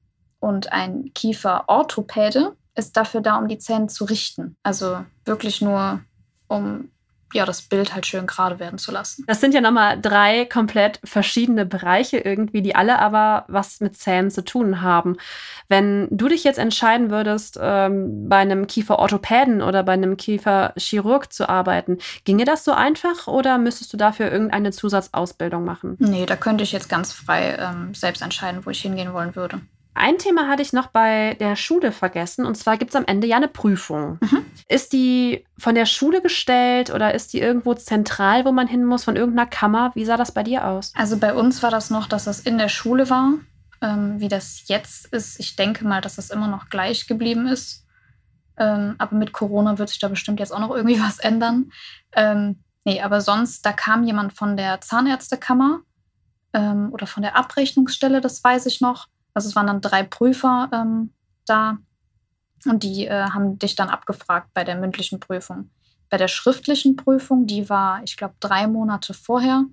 und 0.41 0.73
ein 0.73 1.13
Kieferorthopäde 1.15 2.57
ist 2.75 2.97
dafür 2.97 3.23
da, 3.23 3.37
um 3.39 3.49
die 3.49 3.59
Zähne 3.59 3.87
zu 3.87 4.05
richten. 4.05 4.57
Also 4.63 5.05
wirklich 5.25 5.63
nur, 5.63 6.01
um 6.47 6.91
ja, 7.37 7.45
das 7.45 7.63
Bild 7.63 7.95
halt 7.95 8.07
schön 8.07 8.27
gerade 8.27 8.59
werden 8.59 8.79
zu 8.79 8.91
lassen. 8.91 9.25
Das 9.27 9.41
sind 9.41 9.55
ja 9.55 9.61
nochmal 9.61 10.01
drei 10.01 10.45
komplett 10.45 11.01
verschiedene 11.05 11.67
Bereiche 11.67 12.19
irgendwie, 12.19 12.63
die 12.63 12.75
alle 12.75 12.99
aber 12.99 13.45
was 13.49 13.81
mit 13.81 13.97
Zähnen 13.97 14.31
zu 14.31 14.45
tun 14.45 14.83
haben. 14.83 15.17
Wenn 15.69 16.09
du 16.11 16.29
dich 16.29 16.45
jetzt 16.45 16.59
entscheiden 16.59 17.11
würdest, 17.11 17.59
ähm, 17.61 18.29
bei 18.29 18.39
einem 18.39 18.67
Kieferorthopäden 18.67 19.63
oder 19.63 19.83
bei 19.83 19.93
einem 19.93 20.17
Kieferchirurg 20.17 21.33
zu 21.33 21.49
arbeiten, 21.49 21.99
ginge 22.25 22.45
das 22.45 22.65
so 22.65 22.73
einfach 22.73 23.27
oder 23.27 23.59
müsstest 23.59 23.93
du 23.93 23.97
dafür 23.97 24.31
irgendeine 24.31 24.73
Zusatzausbildung 24.73 25.65
machen? 25.65 25.97
Nee, 25.99 26.27
da 26.27 26.37
könnte 26.37 26.65
ich 26.65 26.73
jetzt 26.73 26.89
ganz 26.89 27.13
frei 27.13 27.57
ähm, 27.59 27.95
selbst 27.95 28.23
entscheiden, 28.23 28.65
wo 28.65 28.71
ich 28.71 28.81
hingehen 28.81 29.13
wollen 29.13 29.37
würde. 29.37 29.61
Ein 29.99 30.19
Thema 30.19 30.47
hatte 30.47 30.61
ich 30.61 30.75
noch 30.75 30.89
bei 30.89 31.39
der 31.41 31.57
Schule 31.57 31.91
vergessen 31.91 32.45
und 32.45 32.55
zwar 32.55 32.77
gibt 32.77 32.91
es 32.91 32.97
am 32.97 33.07
Ende 33.07 33.27
ja 33.27 33.37
eine 33.37 33.49
Prüfung. 33.49 34.19
Mhm. 34.21 34.45
Ist 34.69 34.93
die 34.93 35.47
von 35.57 35.75
der 35.75 35.87
Schule 35.87 36.21
gestellt 36.21 36.91
oder 36.91 37.15
ist 37.15 37.33
die 37.33 37.41
irgendwo 37.41 37.73
zentral, 37.73 38.45
wo 38.45 38.53
man 38.53 38.69
hin 38.69 38.85
muss, 38.85 39.05
von 39.05 39.17
irgendeiner 39.17 39.49
Kammer? 39.49 39.93
Wie 39.95 40.05
sah 40.05 40.19
das 40.19 40.33
bei 40.33 40.43
dir 40.43 40.67
aus? 40.67 40.93
Also 40.97 41.17
bei 41.17 41.33
uns 41.33 41.63
war 41.63 41.71
das 41.71 41.89
noch, 41.89 42.09
dass 42.09 42.25
das 42.25 42.41
in 42.41 42.59
der 42.59 42.69
Schule 42.69 43.09
war. 43.09 43.35
Ähm, 43.81 44.21
wie 44.21 44.29
das 44.29 44.69
jetzt 44.69 45.07
ist, 45.07 45.41
ich 45.41 45.57
denke 45.57 45.87
mal, 45.87 46.03
dass 46.03 46.17
das 46.17 46.29
immer 46.29 46.49
noch 46.49 46.69
gleich 46.69 47.07
geblieben 47.07 47.47
ist. 47.47 47.87
Ähm, 48.59 48.97
aber 48.99 49.17
mit 49.17 49.33
Corona 49.33 49.79
wird 49.79 49.89
sich 49.89 49.99
da 49.99 50.09
bestimmt 50.09 50.41
jetzt 50.41 50.53
auch 50.53 50.61
noch 50.61 50.77
irgendwie 50.77 51.01
was 51.03 51.19
ändern. 51.21 51.73
Ähm, 52.13 52.63
nee, 52.85 53.01
aber 53.01 53.23
sonst, 53.23 53.65
da 53.65 53.73
kam 53.73 54.05
jemand 54.05 54.35
von 54.35 54.59
der 54.59 54.83
Zahnärztekammer 54.83 55.81
ähm, 56.53 56.91
oder 56.93 57.07
von 57.07 57.23
der 57.23 57.35
Abrechnungsstelle, 57.35 58.21
das 58.21 58.45
weiß 58.45 58.67
ich 58.67 58.83
noch 58.83 59.09
also 59.37 59.51
es 59.51 59.55
waren 59.55 59.67
dann 59.67 59.83
drei 59.83 60.03
Prüfer 60.03 60.71
ähm, 60.73 61.11
da 61.45 61.77
und 62.65 62.83
die 62.83 63.07
äh, 63.07 63.29
haben 63.29 63.59
dich 63.59 63.77
dann 63.77 63.91
abgefragt 63.91 64.49
bei 64.55 64.65
der 64.65 64.77
mündlichen 64.77 65.21
Prüfung. 65.21 65.69
Bei 66.09 66.17
der 66.17 66.29
schriftlichen 66.29 66.97
Prüfung, 66.97 67.47
die 67.47 67.69
war, 67.69 68.01
ich 68.03 68.17
glaube, 68.17 68.35
drei 68.41 68.67
Monate 68.67 69.13
vorher, 69.13 69.65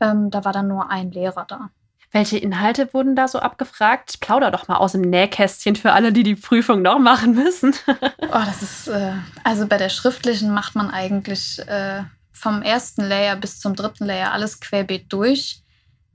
ähm, 0.00 0.32
da 0.32 0.44
war 0.44 0.52
dann 0.52 0.66
nur 0.66 0.90
ein 0.90 1.12
Lehrer 1.12 1.44
da. 1.46 1.70
Welche 2.10 2.36
Inhalte 2.36 2.92
wurden 2.92 3.14
da 3.14 3.28
so 3.28 3.38
abgefragt? 3.38 4.18
Plauder 4.20 4.50
doch 4.50 4.66
mal 4.66 4.78
aus 4.78 4.92
dem 4.92 5.02
Nähkästchen 5.02 5.76
für 5.76 5.92
alle, 5.92 6.12
die 6.12 6.24
die 6.24 6.34
Prüfung 6.34 6.82
noch 6.82 6.98
machen 6.98 7.36
müssen. 7.36 7.74
oh, 7.86 8.42
das 8.44 8.62
ist, 8.62 8.88
äh, 8.88 9.12
also 9.44 9.68
bei 9.68 9.76
der 9.78 9.88
schriftlichen 9.88 10.52
macht 10.52 10.74
man 10.74 10.90
eigentlich 10.90 11.60
äh, 11.68 12.02
vom 12.32 12.60
ersten 12.60 13.02
Layer 13.02 13.36
bis 13.36 13.60
zum 13.60 13.76
dritten 13.76 14.04
Layer 14.04 14.32
alles 14.32 14.58
querbeet 14.58 15.12
durch. 15.12 15.62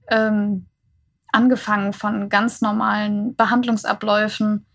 Ähm, 0.10 0.67
angefangen 1.32 1.94
von 1.94 2.30
ganz 2.30 2.62
normalen 2.62 3.36
Behandlungsabläufen 3.36 4.65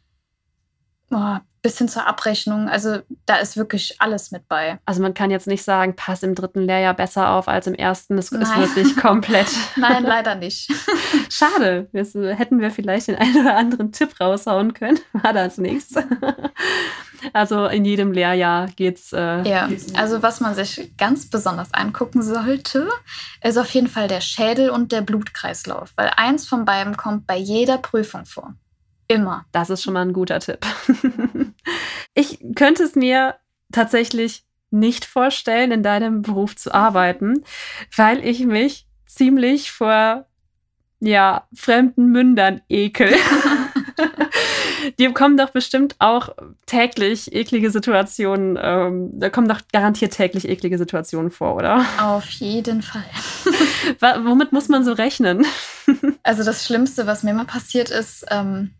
oh, 1.10 1.36
bis 1.62 1.78
hin 1.78 1.88
zur 1.88 2.06
Abrechnung. 2.06 2.68
Also 2.68 3.00
da 3.24 3.36
ist 3.36 3.56
wirklich 3.56 3.96
alles 3.98 4.30
mit 4.30 4.46
bei. 4.48 4.78
Also 4.84 5.02
man 5.02 5.14
kann 5.14 5.32
jetzt 5.32 5.48
nicht 5.48 5.64
sagen, 5.64 5.96
pass 5.96 6.22
im 6.22 6.36
dritten 6.36 6.60
Lehrjahr 6.62 6.94
besser 6.94 7.30
auf 7.30 7.48
als 7.48 7.66
im 7.66 7.74
ersten. 7.74 8.16
Das 8.16 8.30
Nein. 8.30 8.62
ist 8.62 8.76
wirklich 8.76 8.96
komplett. 8.96 9.48
Nein, 9.76 10.04
leider 10.04 10.36
nicht. 10.36 10.70
Schade. 11.28 11.88
Das, 11.92 12.14
hätten 12.14 12.60
wir 12.60 12.70
vielleicht 12.70 13.08
den 13.08 13.16
einen 13.16 13.40
oder 13.40 13.56
anderen 13.56 13.90
Tipp 13.90 14.20
raushauen 14.20 14.74
können. 14.74 15.00
War 15.12 15.32
da 15.32 15.40
als 15.40 15.58
nächstes. 15.58 16.04
Also 17.36 17.66
in 17.66 17.84
jedem 17.84 18.12
Lehrjahr 18.12 18.68
geht's. 18.76 19.12
Äh, 19.12 19.42
ja, 19.46 19.68
also 19.94 20.22
was 20.22 20.40
man 20.40 20.54
sich 20.54 20.96
ganz 20.96 21.28
besonders 21.28 21.74
angucken 21.74 22.22
sollte, 22.22 22.88
ist 23.42 23.58
auf 23.58 23.68
jeden 23.74 23.88
Fall 23.88 24.08
der 24.08 24.22
Schädel 24.22 24.70
und 24.70 24.90
der 24.90 25.02
Blutkreislauf, 25.02 25.92
weil 25.96 26.10
eins 26.16 26.48
von 26.48 26.64
beiden 26.64 26.96
kommt 26.96 27.26
bei 27.26 27.36
jeder 27.36 27.76
Prüfung 27.76 28.24
vor. 28.24 28.54
Immer. 29.06 29.44
Das 29.52 29.68
ist 29.68 29.82
schon 29.82 29.92
mal 29.92 30.00
ein 30.00 30.14
guter 30.14 30.40
Tipp. 30.40 30.64
ich 32.14 32.42
könnte 32.54 32.84
es 32.84 32.96
mir 32.96 33.34
tatsächlich 33.70 34.46
nicht 34.70 35.04
vorstellen, 35.04 35.72
in 35.72 35.82
deinem 35.82 36.22
Beruf 36.22 36.56
zu 36.56 36.72
arbeiten, 36.72 37.44
weil 37.94 38.24
ich 38.24 38.46
mich 38.46 38.88
ziemlich 39.04 39.72
vor 39.72 40.24
ja, 41.00 41.46
fremden 41.54 42.06
Mündern 42.12 42.62
ekel. 42.70 43.12
Die 44.98 45.12
kommen 45.12 45.36
doch 45.36 45.50
bestimmt 45.50 45.96
auch 45.98 46.30
täglich 46.66 47.32
eklige 47.32 47.70
Situationen, 47.70 48.58
ähm, 48.60 49.10
da 49.18 49.30
kommen 49.30 49.48
doch 49.48 49.60
garantiert 49.72 50.12
täglich 50.12 50.48
eklige 50.48 50.78
Situationen 50.78 51.30
vor, 51.30 51.54
oder? 51.56 51.84
Auf 52.00 52.28
jeden 52.30 52.82
Fall. 52.82 53.04
Womit 54.24 54.52
muss 54.52 54.68
man 54.68 54.84
so 54.84 54.92
rechnen? 54.92 55.46
Also 56.24 56.42
das 56.42 56.66
Schlimmste, 56.66 57.06
was 57.06 57.22
mir 57.22 57.30
immer 57.30 57.44
passiert 57.44 57.90
ist, 57.90 58.26
ähm, 58.30 58.72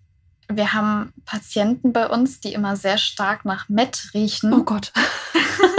wir 0.48 0.72
haben 0.72 1.12
Patienten 1.24 1.92
bei 1.92 2.08
uns, 2.08 2.40
die 2.40 2.52
immer 2.52 2.76
sehr 2.76 2.98
stark 2.98 3.44
nach 3.44 3.68
Met 3.68 4.10
riechen. 4.14 4.52
Oh 4.52 4.64
Gott. 4.64 4.92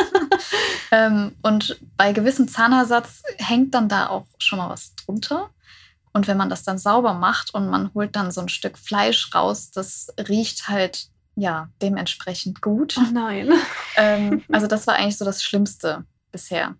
ähm, 0.92 1.34
und 1.42 1.80
bei 1.96 2.12
gewissem 2.14 2.48
Zahnersatz 2.48 3.24
hängt 3.38 3.74
dann 3.74 3.90
da 3.90 4.08
auch 4.08 4.26
schon 4.38 4.60
mal 4.60 4.70
was 4.70 4.94
drunter. 4.96 5.50
Und 6.18 6.28
wenn 6.28 6.38
man 6.38 6.50
das 6.50 6.64
dann 6.64 6.80
sauber 6.80 7.14
macht 7.14 7.54
und 7.54 7.70
man 7.70 7.94
holt 7.94 8.16
dann 8.16 8.32
so 8.32 8.42
ein 8.42 8.50
Stück 8.50 8.80
Fleisch 8.80 9.36
raus, 9.36 9.70
das 9.70 10.08
riecht 10.28 10.68
halt 10.68 11.10
ja 11.36 11.70
dementsprechend 11.80 12.60
gut. 12.60 12.98
Oh 12.98 13.12
nein. 13.14 13.52
Ähm, 13.98 14.44
also 14.52 14.66
das 14.66 14.88
war 14.88 14.96
eigentlich 14.96 15.20
so 15.20 15.26
das 15.26 15.44
Schlimmste 15.44 16.06
bisher. 16.32 16.74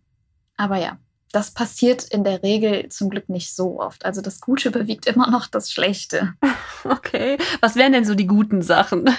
Aber 0.58 0.78
ja, 0.78 0.98
das 1.32 1.52
passiert 1.52 2.04
in 2.06 2.24
der 2.24 2.42
Regel 2.42 2.90
zum 2.90 3.12
Glück 3.12 3.30
nicht 3.30 3.54
so 3.54 3.80
oft. 3.80 4.06
Also 4.06 4.22
das 4.22 4.42
Gute 4.42 4.70
überwiegt 4.70 5.06
immer 5.06 5.30
noch 5.30 5.46
das 5.46 5.72
Schlechte. 5.72 6.34
Okay. 6.84 7.38
Was 7.60 7.76
wären 7.76 7.92
denn 7.92 8.06
so 8.06 8.16
die 8.16 8.28
guten 8.28 8.62
Sachen? 8.62 9.10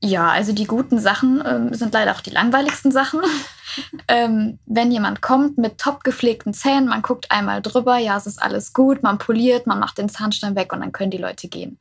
Ja, 0.00 0.28
also 0.28 0.52
die 0.52 0.66
guten 0.66 1.00
Sachen 1.00 1.42
ähm, 1.44 1.74
sind 1.74 1.92
leider 1.92 2.12
auch 2.12 2.20
die 2.20 2.30
langweiligsten 2.30 2.92
Sachen. 2.92 3.20
ähm, 4.08 4.58
wenn 4.66 4.92
jemand 4.92 5.22
kommt 5.22 5.58
mit 5.58 5.78
top 5.78 6.04
gepflegten 6.04 6.54
Zähnen, 6.54 6.88
man 6.88 7.02
guckt 7.02 7.30
einmal 7.30 7.62
drüber, 7.62 7.98
ja, 7.98 8.16
es 8.16 8.26
ist 8.26 8.40
alles 8.40 8.72
gut, 8.72 9.02
man 9.02 9.18
poliert, 9.18 9.66
man 9.66 9.80
macht 9.80 9.98
den 9.98 10.08
Zahnstein 10.08 10.54
weg 10.54 10.72
und 10.72 10.80
dann 10.80 10.92
können 10.92 11.10
die 11.10 11.18
Leute 11.18 11.48
gehen. 11.48 11.78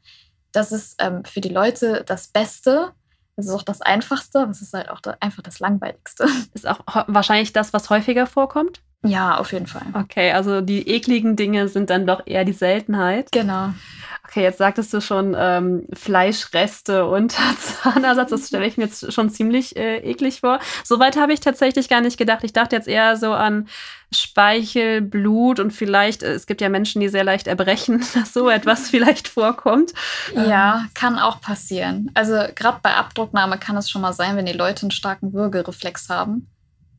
Das 0.52 0.72
ist 0.72 0.96
ähm, 1.00 1.24
für 1.26 1.42
die 1.42 1.50
Leute 1.50 2.04
das 2.08 2.28
Beste. 2.28 2.92
Das 3.36 3.46
ist 3.46 3.52
auch 3.52 3.64
das 3.64 3.82
Einfachste, 3.82 4.40
aber 4.40 4.52
es 4.52 4.64
ist 4.64 4.74
halt 4.74 4.90
auch 4.90 5.00
da, 5.00 5.16
einfach 5.20 5.44
das 5.44 5.60
Langweiligste. 5.60 6.26
Ist 6.56 6.68
auch 6.68 6.80
wahrscheinlich 7.06 7.54
das, 7.54 7.72
was 7.72 7.92
häufiger 7.92 8.26
vorkommt? 8.26 8.82
Ja, 9.06 9.38
auf 9.38 9.54
jeden 9.54 9.68
Fall. 9.68 9.84
Okay, 9.94 10.32
also 10.32 10.62
die 10.62 10.90
ekligen 10.90 11.36
Dinge 11.36 11.68
sind 11.68 11.92
dann 11.92 12.08
doch 12.08 12.26
eher 12.26 12.46
die 12.46 12.54
Seltenheit. 12.54 13.32
Genau. 13.32 13.76
Okay, 14.28 14.44
jetzt 14.44 14.58
sagtest 14.58 14.94
du 14.94 15.00
schon 15.00 15.36
ähm, 15.38 15.88
Fleischreste 15.94 17.06
und 17.06 17.32
Zahnersatz. 17.82 18.30
Das 18.32 18.48
stelle 18.48 18.68
ich 18.68 18.76
mir 18.76 18.84
jetzt 18.84 19.14
schon 19.14 19.30
ziemlich 19.30 19.78
äh, 19.78 20.00
eklig 20.00 20.42
vor. 20.42 20.60
Soweit 20.84 21.16
habe 21.16 21.32
ich 21.32 21.40
tatsächlich 21.40 21.88
gar 21.88 22.02
nicht 22.02 22.18
gedacht. 22.18 22.44
Ich 22.44 22.52
dachte 22.52 22.76
jetzt 22.76 22.90
eher 22.90 23.16
so 23.16 23.32
an 23.32 23.70
Speichel, 24.12 25.02
Blut 25.02 25.62
und 25.62 25.72
vielleicht, 25.72 26.24
äh, 26.24 26.34
es 26.34 26.46
gibt 26.46 26.60
ja 26.60 26.68
Menschen, 26.68 27.00
die 27.00 27.08
sehr 27.08 27.24
leicht 27.24 27.48
erbrechen, 27.48 28.06
dass 28.14 28.34
so 28.34 28.50
etwas 28.50 28.90
vielleicht 28.90 29.30
vorkommt. 29.30 29.94
Ja, 30.36 30.86
kann 30.94 31.20
auch 31.20 31.40
passieren. 31.40 32.12
Also 32.14 32.34
gerade 32.54 32.80
bei 32.84 32.96
Abdrucknahme 32.96 33.58
kann 33.58 33.78
es 33.78 33.90
schon 33.90 34.02
mal 34.02 34.14
sein, 34.14 34.36
wenn 34.36 34.46
die 34.46 34.54
Leute 34.54 34.84
einen 34.84 34.92
starken 34.92 35.32
Würgereflex 35.32 36.10
haben. 36.10 36.50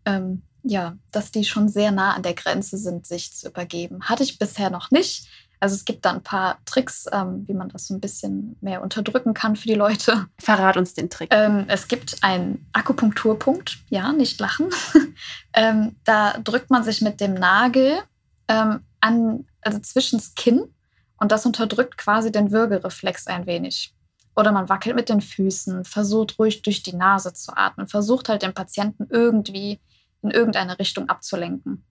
Ähm, 0.06 0.42
ja, 0.62 0.96
dass 1.12 1.30
die 1.30 1.44
schon 1.44 1.68
sehr 1.68 1.92
nah 1.92 2.14
an 2.14 2.22
der 2.22 2.34
Grenze 2.34 2.78
sind, 2.78 3.06
sich 3.06 3.34
zu 3.34 3.48
übergeben. 3.48 4.00
Hatte 4.04 4.22
ich 4.22 4.38
bisher 4.38 4.70
noch 4.70 4.90
nicht. 4.90 5.28
Also 5.60 5.74
es 5.74 5.84
gibt 5.84 6.04
da 6.04 6.12
ein 6.12 6.22
paar 6.22 6.58
Tricks, 6.64 7.06
ähm, 7.12 7.46
wie 7.48 7.54
man 7.54 7.68
das 7.68 7.88
so 7.88 7.94
ein 7.94 8.00
bisschen 8.00 8.56
mehr 8.60 8.82
unterdrücken 8.82 9.34
kann 9.34 9.56
für 9.56 9.66
die 9.66 9.74
Leute. 9.74 10.26
Verrat 10.38 10.76
uns 10.76 10.94
den 10.94 11.10
Trick. 11.10 11.28
Ähm, 11.32 11.64
es 11.68 11.88
gibt 11.88 12.22
einen 12.22 12.66
Akupunkturpunkt, 12.72 13.78
ja, 13.88 14.12
nicht 14.12 14.38
lachen. 14.40 14.70
ähm, 15.52 15.96
da 16.04 16.38
drückt 16.38 16.70
man 16.70 16.84
sich 16.84 17.00
mit 17.00 17.20
dem 17.20 17.34
Nagel 17.34 17.98
ähm, 18.46 18.80
an, 19.00 19.46
also 19.60 19.78
zwischen 19.80 20.18
das 20.18 20.34
Kinn 20.34 20.72
und 21.18 21.32
das 21.32 21.44
unterdrückt 21.44 21.98
quasi 21.98 22.30
den 22.30 22.52
Würgereflex 22.52 23.26
ein 23.26 23.46
wenig. 23.46 23.94
Oder 24.36 24.52
man 24.52 24.68
wackelt 24.68 24.94
mit 24.94 25.08
den 25.08 25.20
Füßen, 25.20 25.84
versucht 25.84 26.38
ruhig 26.38 26.62
durch 26.62 26.84
die 26.84 26.94
Nase 26.94 27.34
zu 27.34 27.56
atmen, 27.56 27.88
versucht 27.88 28.28
halt 28.28 28.42
den 28.42 28.54
Patienten 28.54 29.08
irgendwie 29.10 29.80
in 30.22 30.30
irgendeine 30.30 30.78
Richtung 30.78 31.08
abzulenken 31.08 31.84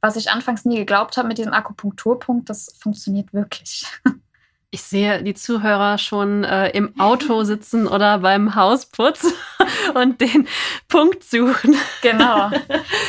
was 0.00 0.16
ich 0.16 0.30
anfangs 0.30 0.64
nie 0.64 0.76
geglaubt 0.76 1.16
habe 1.16 1.28
mit 1.28 1.38
diesem 1.38 1.52
Akupunkturpunkt, 1.52 2.48
das 2.48 2.74
funktioniert 2.78 3.32
wirklich. 3.32 3.86
Ich 4.70 4.82
sehe 4.82 5.22
die 5.22 5.32
Zuhörer 5.32 5.96
schon 5.96 6.44
äh, 6.44 6.68
im 6.72 6.92
Auto 7.00 7.42
sitzen 7.44 7.86
oder 7.86 8.18
beim 8.18 8.54
Hausputz 8.54 9.26
und 9.94 10.20
den 10.20 10.46
Punkt 10.88 11.24
suchen. 11.24 11.74
Genau. 12.02 12.50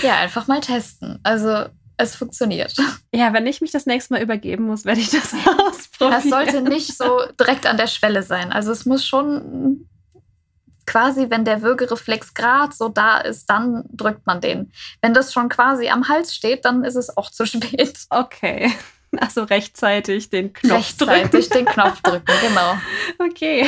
Ja, 0.02 0.15
einfach 0.19 0.47
mal 0.47 0.62
testen. 0.62 1.19
Also 1.23 1.65
es 1.97 2.15
funktioniert. 2.15 2.73
Ja, 3.13 3.34
wenn 3.34 3.45
ich 3.45 3.60
mich 3.60 3.71
das 3.71 3.86
nächste 3.86 4.13
Mal 4.13 4.23
übergeben 4.23 4.63
muss, 4.67 4.86
werde 4.86 5.02
ich 5.02 5.10
das 5.10 5.34
ausprobieren. 5.34 6.12
Das 6.12 6.23
sollte 6.23 6.62
nicht 6.62 6.97
so 6.97 7.23
direkt 7.38 7.65
an 7.65 7.75
der 7.75 7.88
Schwelle 7.88 8.23
sein. 8.23 8.54
Also 8.54 8.71
es 8.71 8.86
muss 8.86 9.06
schon 9.06 9.86
quasi, 10.89 11.30
wenn 11.30 11.45
der 11.45 11.62
Würgereflex 11.62 12.34
gerade 12.34 12.73
so 12.73 12.89
da 12.89 13.19
ist, 13.19 13.49
dann 13.49 13.84
drückt 13.91 14.25
man 14.25 14.41
den. 14.41 14.71
Wenn 15.02 15.13
das 15.13 15.32
schon 15.32 15.47
quasi 15.47 15.88
am 15.89 16.10
Hals 16.10 16.36
steht, 16.36 16.65
dann 16.65 16.84
ist 16.84 16.95
es 16.95 17.15
auch 17.15 17.30
zu 17.30 17.45
spät. 17.45 17.99
Okay. 18.10 18.73
Also 19.17 19.43
rechtzeitig 19.43 20.30
den 20.30 20.54
Knopf 20.54 20.78
rechtzeitig 20.99 21.49
drücken. 21.49 21.65
den 21.65 21.73
Knopf 21.73 22.02
drücken, 22.02 22.34
genau. 22.47 22.78
Okay. 23.19 23.65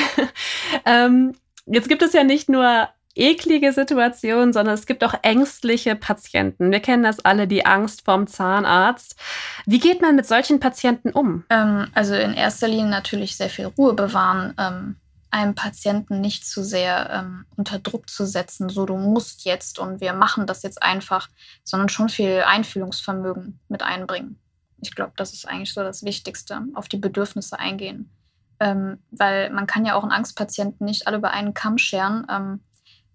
Ähm, 0.86 1.34
jetzt 1.66 1.90
gibt 1.90 2.02
es 2.02 2.14
ja 2.14 2.24
nicht 2.24 2.50
nur 2.50 2.90
eklige 3.16 3.74
Situationen, 3.74 4.54
sondern 4.54 4.74
es 4.74 4.86
gibt 4.86 5.04
auch 5.04 5.14
ängstliche 5.22 5.96
Patienten. 5.96 6.72
Wir 6.72 6.80
kennen 6.80 7.04
das 7.04 7.20
alle, 7.26 7.48
die 7.48 7.66
Angst 7.66 8.06
vorm 8.06 8.28
Zahnarzt. 8.28 9.16
Wie 9.66 9.80
geht 9.80 10.02
man 10.02 10.16
mit 10.16 10.26
solchen 10.26 10.60
Patienten 10.60 11.12
um? 11.12 11.44
Ähm, 11.50 11.88
also 11.94 12.16
in 12.16 12.34
erster 12.34 12.68
Linie 12.68 12.90
natürlich 12.90 13.36
sehr 13.36 13.50
viel 13.50 13.66
Ruhe 13.66 13.94
bewahren. 13.94 14.54
Ähm, 14.58 14.96
einem 15.32 15.56
Patienten 15.56 16.22
nicht 16.22 16.46
zu 16.46 16.63
sehr 16.63 17.10
ähm, 17.10 17.46
unter 17.56 17.80
Druck 17.80 18.10
zu 18.10 18.26
setzen, 18.26 18.70
so 18.70 18.86
du 18.86 18.98
musst 18.98 19.46
jetzt 19.46 19.80
und 19.80 20.02
wir 20.02 20.13
machen 20.13 20.46
das 20.46 20.62
jetzt 20.62 20.84
einfach, 20.84 21.30
sondern 21.63 21.89
schon 21.89 22.10
viel 22.10 22.44
Einfühlungsvermögen 22.46 23.60
mit 23.70 23.82
einbringen. 23.82 24.39
Ich 24.82 24.94
glaube, 24.94 25.13
das 25.15 25.34
ist 25.34 25.48
eigentlich 25.48 25.74
so 25.74 25.84
das 25.84 26.04
Wichtigste, 26.04 26.62
auf 26.74 26.89
die 26.89 26.98
Bedürfnisse 26.98 27.58
eingehen. 27.58 28.10
Ähm, 28.60 29.00
weil 29.10 29.50
man 29.52 29.67
kann 29.67 29.86
ja 29.86 29.96
auch 29.96 30.04
einen 30.04 30.12
Angstpatienten 30.12 30.86
nicht 30.86 31.08
alle 31.08 31.17
über 31.17 31.32
einen 31.32 31.54
Kamm 31.54 31.78
scheren. 31.78 32.28
Ähm, 32.30 32.63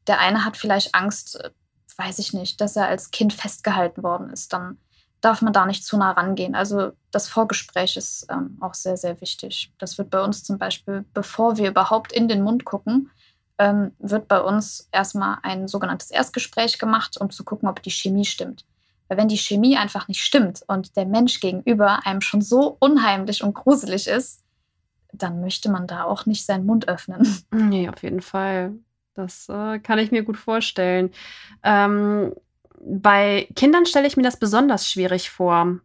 der 0.07 0.19
eine 0.21 0.45
hat 0.45 0.57
vielleicht 0.57 0.95
Angst, 0.95 1.41
äh, 1.41 1.51
weiß 1.97 2.19
ich 2.19 2.33
nicht, 2.33 2.61
dass 2.61 2.77
er 2.77 2.89
als 2.89 3.11
Kind 3.11 3.33
festgehalten 3.33 4.03
worden 4.03 4.31
ist. 4.31 4.53
Dann 4.53 4.79
darf 5.21 5.43
man 5.43 5.53
da 5.53 5.67
nicht 5.67 5.85
zu 5.85 5.97
nah 5.97 6.13
rangehen. 6.13 6.55
Also 6.55 6.93
das 7.11 7.29
Vorgespräch 7.29 7.97
ist 7.97 8.27
ähm, 8.31 8.59
auch 8.61 8.75
sehr, 8.75 8.97
sehr 8.97 9.21
wichtig. 9.21 9.73
Das 9.79 9.99
wird 9.99 10.11
bei 10.11 10.23
uns 10.23 10.45
zum 10.45 10.59
Beispiel, 10.59 11.05
bevor 11.15 11.57
wir 11.57 11.71
überhaupt 11.71 12.13
in 12.13 12.29
den 12.29 12.43
Mund 12.43 12.65
gucken, 12.65 13.11
ähm, 13.59 13.93
wird 13.99 14.29
bei 14.29 14.41
uns 14.41 14.89
erstmal 14.93 15.39
ein 15.43 15.69
sogenanntes 15.69 16.11
Erstgespräch 16.11 16.79
gemacht, 16.79 17.19
um 17.19 17.31
zu 17.31 17.45
gucken, 17.45 17.69
ob 17.69 17.83
die 17.83 17.91
Chemie 17.91 18.25
stimmt. 18.25 18.65
Weil 19.09 19.19
wenn 19.19 19.29
die 19.29 19.39
Chemie 19.39 19.77
einfach 19.77 20.09
nicht 20.09 20.23
stimmt 20.23 20.63
und 20.67 20.97
der 20.97 21.07
Mensch 21.07 21.41
gegenüber 21.41 22.05
einem 22.07 22.21
schon 22.21 22.43
so 22.43 22.77
unheimlich 22.81 23.43
und 23.43 23.55
gruselig 23.55 24.09
ist, 24.09 24.43
dann 25.13 25.41
möchte 25.41 25.71
man 25.71 25.87
da 25.87 26.05
auch 26.05 26.27
nicht 26.27 26.45
seinen 26.45 26.67
Mund 26.67 26.89
öffnen. 26.89 27.45
Nee, 27.53 27.89
auf 27.89 28.03
jeden 28.03 28.21
Fall. 28.21 28.75
Das 29.15 29.49
äh, 29.49 29.79
kann 29.79 29.99
ich 29.99 30.11
mir 30.11 30.23
gut 30.25 30.37
vorstellen. 30.37 31.11
Ähm, 31.63 32.35
bei 32.89 33.49
Kindern 33.57 33.85
stelle 33.85 34.07
ich 34.07 34.17
mir 34.17 34.23
das 34.23 34.39
besonders 34.39 34.89
schwierig 34.89 35.31
vor, 35.31 35.81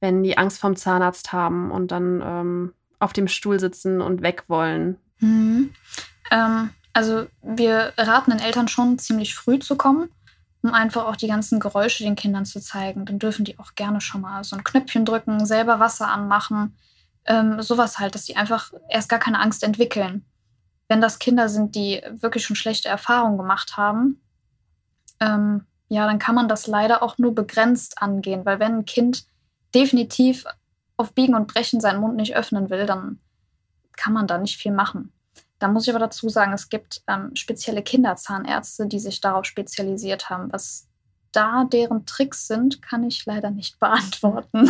wenn 0.00 0.22
die 0.22 0.36
Angst 0.36 0.60
vom 0.60 0.76
Zahnarzt 0.76 1.32
haben 1.32 1.70
und 1.70 1.90
dann 1.90 2.20
ähm, 2.22 2.74
auf 2.98 3.14
dem 3.14 3.28
Stuhl 3.28 3.58
sitzen 3.58 4.02
und 4.02 4.20
weg 4.20 4.44
wollen. 4.48 4.98
Mhm. 5.20 5.72
Ähm, 6.30 6.70
also 6.92 7.26
wir 7.42 7.94
raten 7.96 8.30
den 8.30 8.40
Eltern 8.40 8.68
schon 8.68 8.98
ziemlich 8.98 9.34
früh 9.34 9.58
zu 9.58 9.76
kommen, 9.76 10.10
um 10.62 10.74
einfach 10.74 11.06
auch 11.06 11.16
die 11.16 11.28
ganzen 11.28 11.60
Geräusche 11.60 12.04
den 12.04 12.14
Kindern 12.14 12.44
zu 12.44 12.60
zeigen. 12.60 13.06
Dann 13.06 13.18
dürfen 13.18 13.46
die 13.46 13.58
auch 13.58 13.74
gerne 13.74 14.02
schon 14.02 14.20
mal 14.20 14.44
so 14.44 14.54
ein 14.54 14.64
Knöpfchen 14.64 15.06
drücken, 15.06 15.46
selber 15.46 15.80
Wasser 15.80 16.08
anmachen. 16.08 16.76
Ähm, 17.24 17.62
sowas 17.62 17.98
halt, 17.98 18.14
dass 18.14 18.26
die 18.26 18.36
einfach 18.36 18.74
erst 18.90 19.08
gar 19.08 19.18
keine 19.18 19.40
Angst 19.40 19.62
entwickeln. 19.62 20.26
Wenn 20.88 21.00
das 21.00 21.18
Kinder 21.18 21.48
sind, 21.48 21.74
die 21.74 22.02
wirklich 22.10 22.44
schon 22.44 22.56
schlechte 22.56 22.90
Erfahrungen 22.90 23.38
gemacht 23.38 23.78
haben, 23.78 24.20
ähm, 25.20 25.64
ja, 25.94 26.06
dann 26.06 26.18
kann 26.18 26.34
man 26.34 26.48
das 26.48 26.66
leider 26.66 27.02
auch 27.02 27.18
nur 27.18 27.34
begrenzt 27.34 28.02
angehen, 28.02 28.44
weil 28.44 28.58
wenn 28.58 28.78
ein 28.78 28.84
Kind 28.84 29.26
definitiv 29.74 30.44
auf 30.96 31.12
Biegen 31.12 31.34
und 31.34 31.46
Brechen 31.46 31.80
seinen 31.80 32.00
Mund 32.00 32.16
nicht 32.16 32.36
öffnen 32.36 32.68
will, 32.68 32.86
dann 32.86 33.20
kann 33.96 34.12
man 34.12 34.26
da 34.26 34.38
nicht 34.38 34.56
viel 34.56 34.72
machen. 34.72 35.12
Da 35.58 35.68
muss 35.68 35.84
ich 35.84 35.90
aber 35.90 36.04
dazu 36.04 36.28
sagen, 36.28 36.52
es 36.52 36.68
gibt 36.68 37.02
ähm, 37.06 37.34
spezielle 37.36 37.82
Kinderzahnärzte, 37.82 38.86
die 38.86 38.98
sich 38.98 39.20
darauf 39.20 39.44
spezialisiert 39.44 40.30
haben. 40.30 40.52
Was 40.52 40.88
da 41.30 41.64
deren 41.64 42.06
Tricks 42.06 42.46
sind, 42.46 42.82
kann 42.82 43.04
ich 43.04 43.24
leider 43.24 43.50
nicht 43.50 43.78
beantworten. 43.80 44.68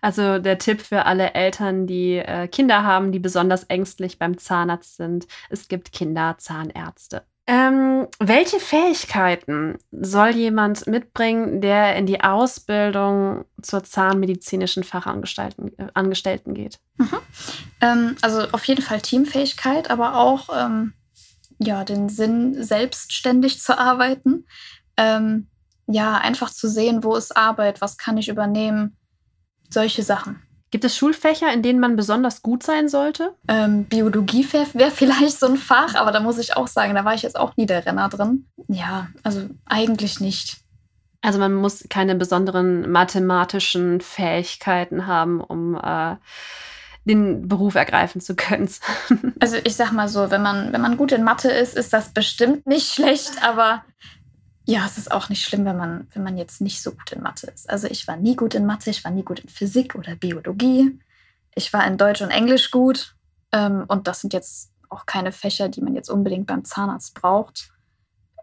Also 0.00 0.38
der 0.38 0.58
Tipp 0.58 0.82
für 0.82 1.06
alle 1.06 1.32
Eltern, 1.32 1.86
die 1.86 2.16
äh, 2.16 2.46
Kinder 2.48 2.84
haben, 2.84 3.10
die 3.10 3.18
besonders 3.18 3.64
ängstlich 3.64 4.18
beim 4.18 4.36
Zahnarzt 4.36 4.96
sind, 4.96 5.26
es 5.48 5.68
gibt 5.68 5.92
Kinderzahnärzte. 5.92 7.24
Ähm, 7.50 8.08
welche 8.18 8.60
Fähigkeiten 8.60 9.78
soll 9.90 10.28
jemand 10.36 10.86
mitbringen, 10.86 11.62
der 11.62 11.96
in 11.96 12.04
die 12.04 12.20
Ausbildung 12.20 13.46
zur 13.62 13.82
zahnmedizinischen 13.82 14.84
Fachangestellten 14.84 15.72
äh, 15.78 16.54
geht? 16.54 16.78
Mhm. 16.98 17.18
Ähm, 17.80 18.16
also 18.20 18.42
auf 18.52 18.64
jeden 18.66 18.82
Fall 18.82 19.00
Teamfähigkeit, 19.00 19.90
aber 19.90 20.16
auch 20.16 20.50
ähm, 20.54 20.92
ja, 21.58 21.84
den 21.84 22.10
Sinn, 22.10 22.62
selbstständig 22.62 23.62
zu 23.62 23.78
arbeiten. 23.78 24.46
Ähm, 24.98 25.48
ja, 25.86 26.18
einfach 26.18 26.50
zu 26.50 26.68
sehen, 26.68 27.02
wo 27.02 27.16
ist 27.16 27.34
Arbeit, 27.34 27.80
was 27.80 27.96
kann 27.96 28.18
ich 28.18 28.28
übernehmen, 28.28 28.98
solche 29.70 30.02
Sachen. 30.02 30.42
Gibt 30.70 30.84
es 30.84 30.96
Schulfächer, 30.96 31.52
in 31.52 31.62
denen 31.62 31.80
man 31.80 31.96
besonders 31.96 32.42
gut 32.42 32.62
sein 32.62 32.88
sollte? 32.88 33.34
Ähm, 33.48 33.84
Biologie 33.84 34.46
wäre 34.52 34.90
vielleicht 34.90 35.40
so 35.40 35.46
ein 35.46 35.56
Fach, 35.56 35.94
aber 35.94 36.12
da 36.12 36.20
muss 36.20 36.38
ich 36.38 36.56
auch 36.56 36.66
sagen, 36.66 36.94
da 36.94 37.04
war 37.04 37.14
ich 37.14 37.22
jetzt 37.22 37.38
auch 37.38 37.56
nie 37.56 37.66
der 37.66 37.86
Renner 37.86 38.08
drin. 38.08 38.46
Ja, 38.68 39.08
also 39.22 39.48
eigentlich 39.66 40.20
nicht. 40.20 40.58
Also 41.22 41.38
man 41.38 41.54
muss 41.54 41.84
keine 41.88 42.14
besonderen 42.14 42.90
mathematischen 42.90 44.00
Fähigkeiten 44.00 45.06
haben, 45.06 45.40
um 45.40 45.74
äh, 45.74 46.16
den 47.04 47.48
Beruf 47.48 47.74
ergreifen 47.74 48.20
zu 48.20 48.36
können. 48.36 48.70
also 49.40 49.56
ich 49.64 49.74
sag 49.74 49.92
mal 49.92 50.08
so, 50.08 50.30
wenn 50.30 50.42
man, 50.42 50.72
wenn 50.72 50.80
man 50.80 50.96
gut 50.96 51.12
in 51.12 51.24
Mathe 51.24 51.50
ist, 51.50 51.76
ist 51.76 51.92
das 51.92 52.10
bestimmt 52.10 52.66
nicht 52.66 52.92
schlecht, 52.92 53.42
aber 53.42 53.84
ja, 54.68 54.84
es 54.84 54.98
ist 54.98 55.10
auch 55.10 55.30
nicht 55.30 55.42
schlimm, 55.42 55.64
wenn 55.64 55.78
man, 55.78 56.06
wenn 56.12 56.22
man 56.22 56.36
jetzt 56.36 56.60
nicht 56.60 56.82
so 56.82 56.90
gut 56.90 57.10
in 57.12 57.22
Mathe 57.22 57.46
ist. 57.46 57.70
Also 57.70 57.88
ich 57.88 58.06
war 58.06 58.16
nie 58.16 58.36
gut 58.36 58.54
in 58.54 58.66
Mathe, 58.66 58.90
ich 58.90 59.02
war 59.02 59.10
nie 59.10 59.22
gut 59.22 59.40
in 59.40 59.48
Physik 59.48 59.94
oder 59.94 60.14
Biologie. 60.14 61.00
Ich 61.54 61.72
war 61.72 61.86
in 61.86 61.96
Deutsch 61.96 62.20
und 62.20 62.28
Englisch 62.28 62.70
gut. 62.70 63.16
Ähm, 63.50 63.86
und 63.88 64.06
das 64.06 64.20
sind 64.20 64.34
jetzt 64.34 64.70
auch 64.90 65.06
keine 65.06 65.32
Fächer, 65.32 65.70
die 65.70 65.80
man 65.80 65.94
jetzt 65.94 66.10
unbedingt 66.10 66.46
beim 66.46 66.66
Zahnarzt 66.66 67.14
braucht. 67.14 67.70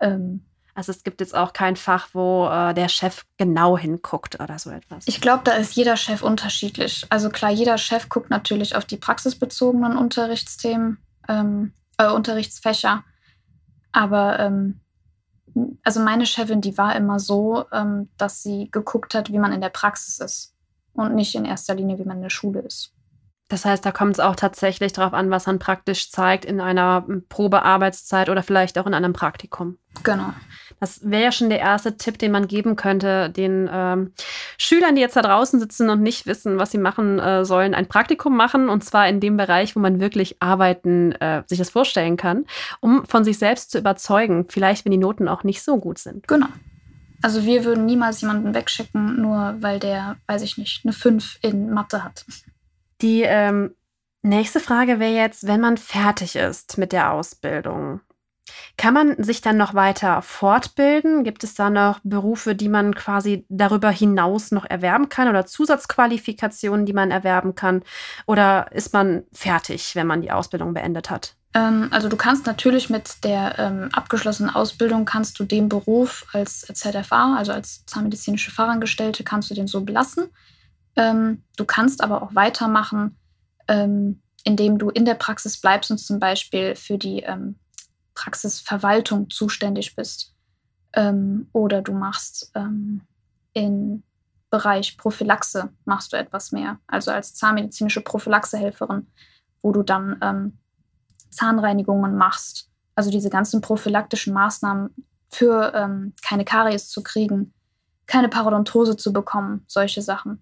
Ähm, 0.02 0.44
also 0.74 0.92
es 0.92 1.04
gibt 1.04 1.22
jetzt 1.22 1.36
auch 1.36 1.54
kein 1.54 1.76
Fach, 1.76 2.08
wo 2.14 2.48
äh, 2.48 2.74
der 2.74 2.90
Chef 2.90 3.24
genau 3.38 3.78
hinguckt 3.78 4.40
oder 4.40 4.58
so 4.58 4.72
etwas. 4.72 5.08
Ich 5.08 5.22
glaube, 5.22 5.44
da 5.44 5.52
ist 5.52 5.76
jeder 5.76 5.96
Chef 5.96 6.24
unterschiedlich. 6.24 7.06
Also 7.12 7.30
klar, 7.30 7.52
jeder 7.52 7.78
Chef 7.78 8.10
guckt 8.10 8.32
natürlich 8.32 8.76
auf 8.76 8.86
die 8.86 8.98
praxisbezogenen 8.98 9.96
Unterrichtsthemen, 9.96 10.98
ähm, 11.30 11.74
äh, 12.00 12.10
Unterrichtsfächer. 12.10 13.04
Aber 13.92 14.40
ähm, 14.40 14.82
also 15.84 16.00
meine 16.00 16.26
Chefin, 16.26 16.62
die 16.62 16.78
war 16.78 16.96
immer 16.96 17.20
so, 17.20 17.66
ähm, 17.72 18.10
dass 18.18 18.44
sie 18.44 18.70
geguckt 18.72 19.14
hat, 19.14 19.32
wie 19.32 19.40
man 19.40 19.54
in 19.54 19.62
der 19.62 19.70
Praxis 19.70 20.20
ist 20.20 20.54
und 20.94 21.16
nicht 21.16 21.36
in 21.36 21.46
erster 21.46 21.76
Linie, 21.76 21.98
wie 22.00 22.06
man 22.06 22.18
in 22.18 22.24
der 22.24 22.30
Schule 22.30 22.62
ist. 22.62 22.95
Das 23.48 23.64
heißt, 23.64 23.86
da 23.86 23.92
kommt 23.92 24.14
es 24.14 24.20
auch 24.20 24.36
tatsächlich 24.36 24.94
darauf 24.94 25.14
an, 25.14 25.30
was 25.30 25.46
man 25.46 25.60
praktisch 25.60 26.10
zeigt 26.10 26.46
in 26.46 26.60
einer 26.60 27.06
Probearbeitszeit 27.30 28.30
oder 28.30 28.42
vielleicht 28.42 28.80
auch 28.80 28.88
in 28.88 28.96
einem 28.96 29.14
Praktikum. 29.14 29.78
Genau. 30.04 30.34
Das 30.80 31.10
wäre 31.10 31.24
ja 31.24 31.32
schon 31.32 31.50
der 31.50 31.60
erste 31.60 31.96
Tipp, 31.96 32.18
den 32.18 32.32
man 32.32 32.48
geben 32.48 32.76
könnte, 32.76 33.30
den 33.30 33.70
ähm, 33.72 34.14
Schülern, 34.58 34.96
die 34.96 35.02
jetzt 35.02 35.16
da 35.16 35.22
draußen 35.22 35.60
sitzen 35.60 35.90
und 35.90 36.02
nicht 36.02 36.26
wissen, 36.26 36.58
was 36.58 36.72
sie 36.72 36.80
machen 36.80 37.20
äh, 37.20 37.46
sollen, 37.46 37.76
ein 37.76 37.88
Praktikum 37.88 38.36
machen 38.36 38.68
und 38.68 38.84
zwar 38.84 39.08
in 39.08 39.20
dem 39.20 39.38
Bereich, 39.38 39.76
wo 39.76 39.80
man 39.80 40.00
wirklich 40.00 40.42
arbeiten, 40.42 41.14
äh, 41.14 41.44
sich 41.46 41.60
das 41.60 41.70
vorstellen 41.70 42.18
kann, 42.18 42.46
um 42.82 43.06
von 43.06 43.24
sich 43.24 43.38
selbst 43.38 43.72
zu 43.72 43.78
überzeugen, 43.78 44.48
vielleicht 44.50 44.86
wenn 44.86 44.92
die 44.92 44.98
Noten 44.98 45.28
auch 45.28 45.44
nicht 45.44 45.62
so 45.62 45.78
gut 45.78 46.00
sind. 46.00 46.28
Genau. 46.28 46.48
Also 47.22 47.46
wir 47.46 47.64
würden 47.64 47.86
niemals 47.86 48.22
jemanden 48.22 48.54
wegschicken, 48.54 49.22
nur 49.22 49.56
weil 49.60 49.80
der, 49.80 50.18
weiß 50.28 50.42
ich 50.42 50.58
nicht, 50.58 50.84
eine 50.84 50.94
5 50.94 51.40
in 51.42 51.72
Mathe 51.72 52.04
hat. 52.04 52.26
Die 53.06 53.22
ähm, 53.22 53.76
nächste 54.24 54.60
Frage 54.60 55.00
wäre 55.00 55.14
jetzt, 55.14 55.46
wenn 55.46 55.62
man 55.62 55.78
fertig 55.78 56.36
ist 56.36 56.80
mit 56.80 56.92
der 56.92 57.12
Ausbildung, 57.12 58.02
kann 58.78 58.96
man 58.96 59.24
sich 59.24 59.42
dann 59.42 59.58
noch 59.58 59.76
weiter 59.76 60.24
fortbilden? 60.24 61.24
Gibt 61.24 61.44
es 61.44 61.54
da 61.54 61.70
noch 61.70 62.00
Berufe, 62.04 62.56
die 62.56 62.68
man 62.68 62.96
quasi 62.96 63.46
darüber 63.48 63.92
hinaus 63.92 64.50
noch 64.50 64.66
erwerben 64.66 65.08
kann 65.08 65.28
oder 65.28 65.46
Zusatzqualifikationen, 65.46 66.88
die 66.88 66.94
man 66.94 67.12
erwerben 67.12 67.54
kann? 67.54 67.84
Oder 68.26 68.72
ist 68.72 68.92
man 68.92 69.22
fertig, 69.32 69.96
wenn 69.96 70.08
man 70.08 70.24
die 70.24 70.32
Ausbildung 70.32 70.74
beendet 70.74 71.12
hat? 71.12 71.36
Ähm, 71.54 71.90
also 71.92 72.10
du 72.10 72.18
kannst 72.18 72.48
natürlich 72.48 72.90
mit 72.90 73.24
der 73.24 73.60
ähm, 73.60 73.90
abgeschlossenen 73.94 74.56
Ausbildung 74.56 75.06
kannst 75.06 75.38
du 75.38 75.44
den 75.44 75.70
Beruf 75.70 76.26
als 76.34 76.62
ZFA, 76.62 77.36
also 77.38 77.52
als 77.52 77.86
zahnmedizinische 77.86 78.50
Fachangestellte, 78.50 79.24
kannst 79.24 79.52
du 79.52 79.54
den 79.54 79.68
so 79.68 79.82
belassen. 79.82 80.32
Ähm, 80.96 81.44
du 81.58 81.66
kannst 81.66 82.04
aber 82.04 82.22
auch 82.22 82.36
weitermachen, 82.36 83.18
ähm, 83.68 84.22
indem 84.44 84.78
du 84.78 84.90
in 84.90 85.06
der 85.06 85.16
Praxis 85.16 85.60
bleibst 85.60 85.92
und 85.92 85.98
zum 85.98 86.20
Beispiel 86.20 86.76
für 86.76 86.98
die 86.98 87.22
ähm, 87.22 87.60
Praxisverwaltung 88.14 89.30
zuständig 89.30 89.96
bist. 89.96 90.34
Ähm, 90.94 91.50
oder 91.52 91.82
du 91.82 91.94
machst 91.94 92.52
ähm, 92.56 93.02
im 93.54 94.04
Bereich 94.50 94.98
Prophylaxe 94.98 95.70
machst 95.84 96.14
du 96.14 96.18
etwas 96.18 96.52
mehr, 96.52 96.80
also 96.88 97.12
als 97.12 97.34
zahnmedizinische 97.34 98.02
Prophylaxehelferin, 98.02 99.08
wo 99.62 99.74
du 99.74 99.84
dann 99.84 100.18
ähm, 100.22 100.58
Zahnreinigungen 101.30 102.16
machst, 102.16 102.70
also 102.96 103.12
diese 103.12 103.30
ganzen 103.30 103.60
prophylaktischen 103.60 104.34
Maßnahmen 104.34 104.92
für 105.30 105.74
ähm, 105.76 106.14
keine 106.24 106.46
Karies 106.46 106.88
zu 106.88 107.04
kriegen, 107.04 107.54
keine 108.06 108.30
Parodontose 108.30 108.96
zu 108.96 109.12
bekommen, 109.12 109.66
solche 109.68 110.02
Sachen. 110.02 110.42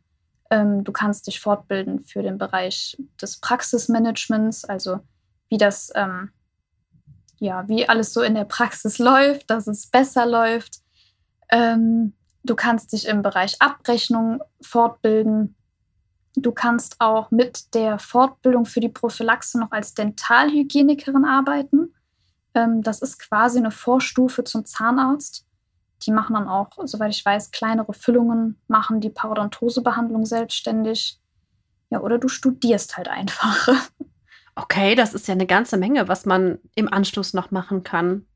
Ähm, 0.53 0.83
du 0.83 0.91
kannst 0.91 1.25
dich 1.25 1.39
fortbilden 1.39 2.01
für 2.01 2.21
den 2.21 2.37
Bereich 2.37 2.95
des 3.19 3.39
Praxismanagements, 3.39 4.65
also 4.65 4.99
wie 5.49 5.57
das 5.57 5.91
ähm, 5.95 6.29
ja, 7.39 7.67
wie 7.67 7.89
alles 7.89 8.13
so 8.13 8.21
in 8.21 8.35
der 8.35 8.45
Praxis 8.45 8.99
läuft, 8.99 9.49
dass 9.49 9.65
es 9.65 9.87
besser 9.87 10.27
läuft. 10.27 10.81
Ähm, 11.49 12.13
du 12.43 12.53
kannst 12.53 12.93
dich 12.93 13.07
im 13.07 13.23
Bereich 13.23 13.59
Abrechnung 13.59 14.43
fortbilden. 14.61 15.55
Du 16.35 16.51
kannst 16.51 17.01
auch 17.01 17.31
mit 17.31 17.73
der 17.73 17.97
Fortbildung 17.97 18.65
für 18.65 18.79
die 18.79 18.89
Prophylaxe 18.89 19.59
noch 19.59 19.71
als 19.71 19.95
Dentalhygienikerin 19.95 21.25
arbeiten. 21.25 21.95
Ähm, 22.53 22.83
das 22.83 23.01
ist 23.01 23.17
quasi 23.17 23.57
eine 23.57 23.71
Vorstufe 23.71 24.43
zum 24.43 24.65
Zahnarzt. 24.65 25.47
Die 26.05 26.11
machen 26.11 26.33
dann 26.33 26.47
auch, 26.47 26.69
soweit 26.85 27.11
ich 27.11 27.25
weiß, 27.25 27.51
kleinere 27.51 27.93
Füllungen, 27.93 28.59
machen 28.67 29.01
die 29.01 29.09
Parodontosebehandlung 29.09 30.25
selbstständig. 30.25 31.19
Ja, 31.89 32.01
oder 32.01 32.17
du 32.17 32.27
studierst 32.27 32.97
halt 32.97 33.07
einfach. 33.07 33.67
Okay, 34.55 34.93
das 34.93 35.15
ist 35.15 35.27
ja 35.27 35.33
eine 35.33 35.47
ganze 35.47 35.77
Menge, 35.77 36.07
was 36.07 36.25
man 36.25 36.59
im 36.75 36.91
Anschluss 36.91 37.33
noch 37.33 37.49
machen 37.49 37.83
kann. 37.83 38.27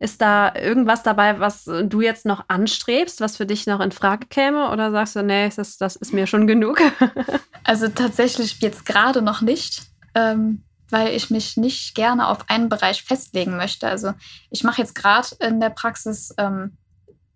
Ist 0.00 0.20
da 0.20 0.52
irgendwas 0.56 1.04
dabei, 1.04 1.38
was 1.38 1.64
du 1.64 2.00
jetzt 2.00 2.26
noch 2.26 2.46
anstrebst, 2.48 3.20
was 3.20 3.36
für 3.36 3.46
dich 3.46 3.68
noch 3.68 3.78
in 3.78 3.92
Frage 3.92 4.26
käme? 4.26 4.70
Oder 4.70 4.90
sagst 4.90 5.14
du, 5.14 5.22
nee, 5.22 5.48
das, 5.54 5.76
das 5.78 5.94
ist 5.94 6.12
mir 6.12 6.26
schon 6.26 6.48
genug? 6.48 6.80
also 7.64 7.86
tatsächlich 7.86 8.60
jetzt 8.60 8.84
gerade 8.84 9.22
noch 9.22 9.42
nicht, 9.42 9.82
ähm, 10.16 10.64
weil 10.92 11.14
ich 11.14 11.30
mich 11.30 11.56
nicht 11.56 11.94
gerne 11.94 12.28
auf 12.28 12.48
einen 12.48 12.68
Bereich 12.68 13.02
festlegen 13.02 13.56
möchte. 13.56 13.88
Also 13.88 14.12
ich 14.50 14.62
mache 14.62 14.82
jetzt 14.82 14.94
gerade 14.94 15.28
in 15.40 15.60
der 15.60 15.70
Praxis 15.70 16.34
ähm, 16.38 16.76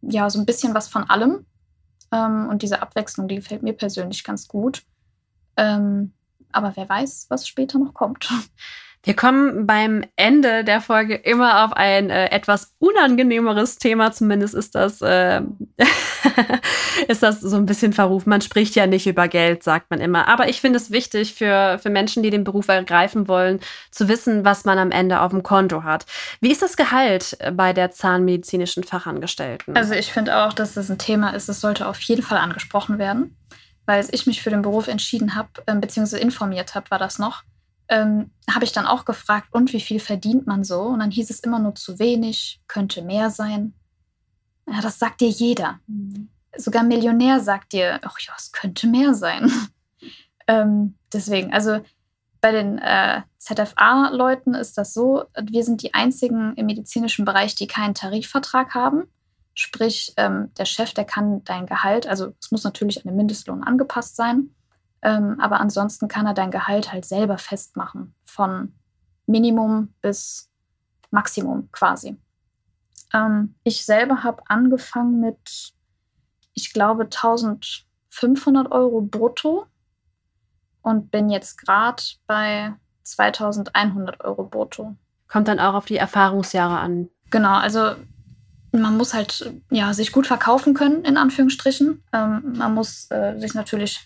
ja 0.02 0.28
so 0.30 0.38
ein 0.38 0.46
bisschen 0.46 0.74
was 0.74 0.88
von 0.88 1.04
allem. 1.04 1.46
Ähm, 2.12 2.48
und 2.48 2.62
diese 2.62 2.82
Abwechslung, 2.82 3.28
die 3.28 3.36
gefällt 3.36 3.62
mir 3.62 3.72
persönlich 3.72 4.22
ganz 4.24 4.46
gut. 4.46 4.82
Ähm, 5.56 6.12
aber 6.52 6.76
wer 6.76 6.88
weiß, 6.88 7.26
was 7.28 7.48
später 7.48 7.78
noch 7.78 7.94
kommt. 7.94 8.28
Wir 9.06 9.14
kommen 9.14 9.68
beim 9.68 10.02
Ende 10.16 10.64
der 10.64 10.80
Folge 10.80 11.14
immer 11.14 11.64
auf 11.64 11.72
ein 11.74 12.10
äh, 12.10 12.26
etwas 12.30 12.74
unangenehmeres 12.80 13.76
Thema. 13.76 14.10
Zumindest 14.10 14.52
ist 14.52 14.74
das, 14.74 15.00
äh, 15.00 15.42
ist 17.06 17.22
das 17.22 17.40
so 17.40 17.54
ein 17.54 17.66
bisschen 17.66 17.92
verrufen. 17.92 18.30
Man 18.30 18.40
spricht 18.40 18.74
ja 18.74 18.88
nicht 18.88 19.06
über 19.06 19.28
Geld, 19.28 19.62
sagt 19.62 19.92
man 19.92 20.00
immer. 20.00 20.26
Aber 20.26 20.48
ich 20.48 20.60
finde 20.60 20.78
es 20.78 20.90
wichtig 20.90 21.34
für, 21.34 21.78
für 21.80 21.88
Menschen, 21.88 22.24
die 22.24 22.30
den 22.30 22.42
Beruf 22.42 22.66
ergreifen 22.66 23.28
wollen, 23.28 23.60
zu 23.92 24.08
wissen, 24.08 24.44
was 24.44 24.64
man 24.64 24.76
am 24.76 24.90
Ende 24.90 25.20
auf 25.20 25.30
dem 25.30 25.44
Konto 25.44 25.84
hat. 25.84 26.04
Wie 26.40 26.50
ist 26.50 26.62
das 26.62 26.76
Gehalt 26.76 27.38
bei 27.52 27.72
der 27.72 27.92
zahnmedizinischen 27.92 28.82
Fachangestellten? 28.82 29.76
Also 29.76 29.94
ich 29.94 30.12
finde 30.12 30.36
auch, 30.36 30.52
dass 30.52 30.74
das 30.74 30.90
ein 30.90 30.98
Thema 30.98 31.30
ist, 31.30 31.48
das 31.48 31.60
sollte 31.60 31.86
auf 31.86 32.00
jeden 32.00 32.22
Fall 32.22 32.38
angesprochen 32.38 32.98
werden. 32.98 33.36
Weil 33.88 34.04
ich 34.10 34.26
mich 34.26 34.42
für 34.42 34.50
den 34.50 34.62
Beruf 34.62 34.88
entschieden 34.88 35.36
habe, 35.36 35.50
äh, 35.66 35.76
beziehungsweise 35.76 36.18
informiert 36.20 36.74
habe, 36.74 36.90
war 36.90 36.98
das 36.98 37.20
noch 37.20 37.44
ähm, 37.88 38.30
habe 38.50 38.64
ich 38.64 38.72
dann 38.72 38.86
auch 38.86 39.04
gefragt, 39.04 39.48
und 39.52 39.72
wie 39.72 39.80
viel 39.80 40.00
verdient 40.00 40.46
man 40.46 40.64
so? 40.64 40.82
Und 40.82 41.00
dann 41.00 41.10
hieß 41.10 41.30
es 41.30 41.40
immer 41.40 41.58
nur 41.58 41.74
zu 41.74 41.98
wenig, 41.98 42.60
könnte 42.66 43.02
mehr 43.02 43.30
sein. 43.30 43.74
Ja, 44.68 44.80
das 44.80 44.98
sagt 44.98 45.20
dir 45.20 45.28
jeder. 45.28 45.80
Mhm. 45.86 46.28
Sogar 46.56 46.82
Millionär 46.82 47.40
sagt 47.40 47.72
dir, 47.72 48.00
ach 48.02 48.18
ja, 48.20 48.32
es 48.36 48.52
könnte 48.52 48.86
mehr 48.86 49.14
sein. 49.14 49.50
ähm, 50.48 50.96
deswegen, 51.12 51.52
also 51.52 51.80
bei 52.40 52.52
den 52.52 52.78
äh, 52.78 53.22
ZFA-Leuten 53.38 54.54
ist 54.54 54.78
das 54.78 54.94
so, 54.94 55.24
wir 55.40 55.64
sind 55.64 55.82
die 55.82 55.94
einzigen 55.94 56.54
im 56.54 56.66
medizinischen 56.66 57.24
Bereich, 57.24 57.54
die 57.54 57.66
keinen 57.66 57.94
Tarifvertrag 57.94 58.74
haben. 58.74 59.04
Sprich, 59.54 60.12
ähm, 60.16 60.52
der 60.58 60.64
Chef, 60.64 60.92
der 60.92 61.04
kann 61.04 61.42
dein 61.44 61.66
Gehalt, 61.66 62.06
also 62.06 62.34
es 62.40 62.50
muss 62.50 62.64
natürlich 62.64 62.98
an 62.98 63.10
den 63.10 63.16
Mindestlohn 63.16 63.62
angepasst 63.62 64.16
sein, 64.16 64.50
ähm, 65.06 65.38
aber 65.38 65.60
ansonsten 65.60 66.08
kann 66.08 66.26
er 66.26 66.34
dein 66.34 66.50
Gehalt 66.50 66.92
halt 66.92 67.04
selber 67.04 67.38
festmachen, 67.38 68.12
von 68.24 68.74
Minimum 69.26 69.94
bis 70.02 70.50
Maximum 71.12 71.70
quasi. 71.70 72.16
Ähm, 73.14 73.54
ich 73.62 73.86
selber 73.86 74.24
habe 74.24 74.42
angefangen 74.48 75.20
mit, 75.20 75.72
ich 76.54 76.72
glaube, 76.72 77.04
1500 77.04 78.72
Euro 78.72 79.00
brutto 79.00 79.66
und 80.82 81.12
bin 81.12 81.30
jetzt 81.30 81.56
gerade 81.64 82.02
bei 82.26 82.74
2100 83.04 84.24
Euro 84.24 84.42
brutto. 84.42 84.96
Kommt 85.28 85.46
dann 85.46 85.60
auch 85.60 85.74
auf 85.74 85.84
die 85.84 85.98
Erfahrungsjahre 85.98 86.80
an. 86.80 87.10
Genau, 87.30 87.54
also 87.54 87.94
man 88.72 88.96
muss 88.96 89.14
halt 89.14 89.52
ja, 89.70 89.94
sich 89.94 90.10
gut 90.10 90.26
verkaufen 90.26 90.74
können, 90.74 91.04
in 91.04 91.16
Anführungsstrichen. 91.16 92.02
Ähm, 92.12 92.54
man 92.56 92.74
muss 92.74 93.08
äh, 93.12 93.38
sich 93.38 93.54
natürlich 93.54 94.04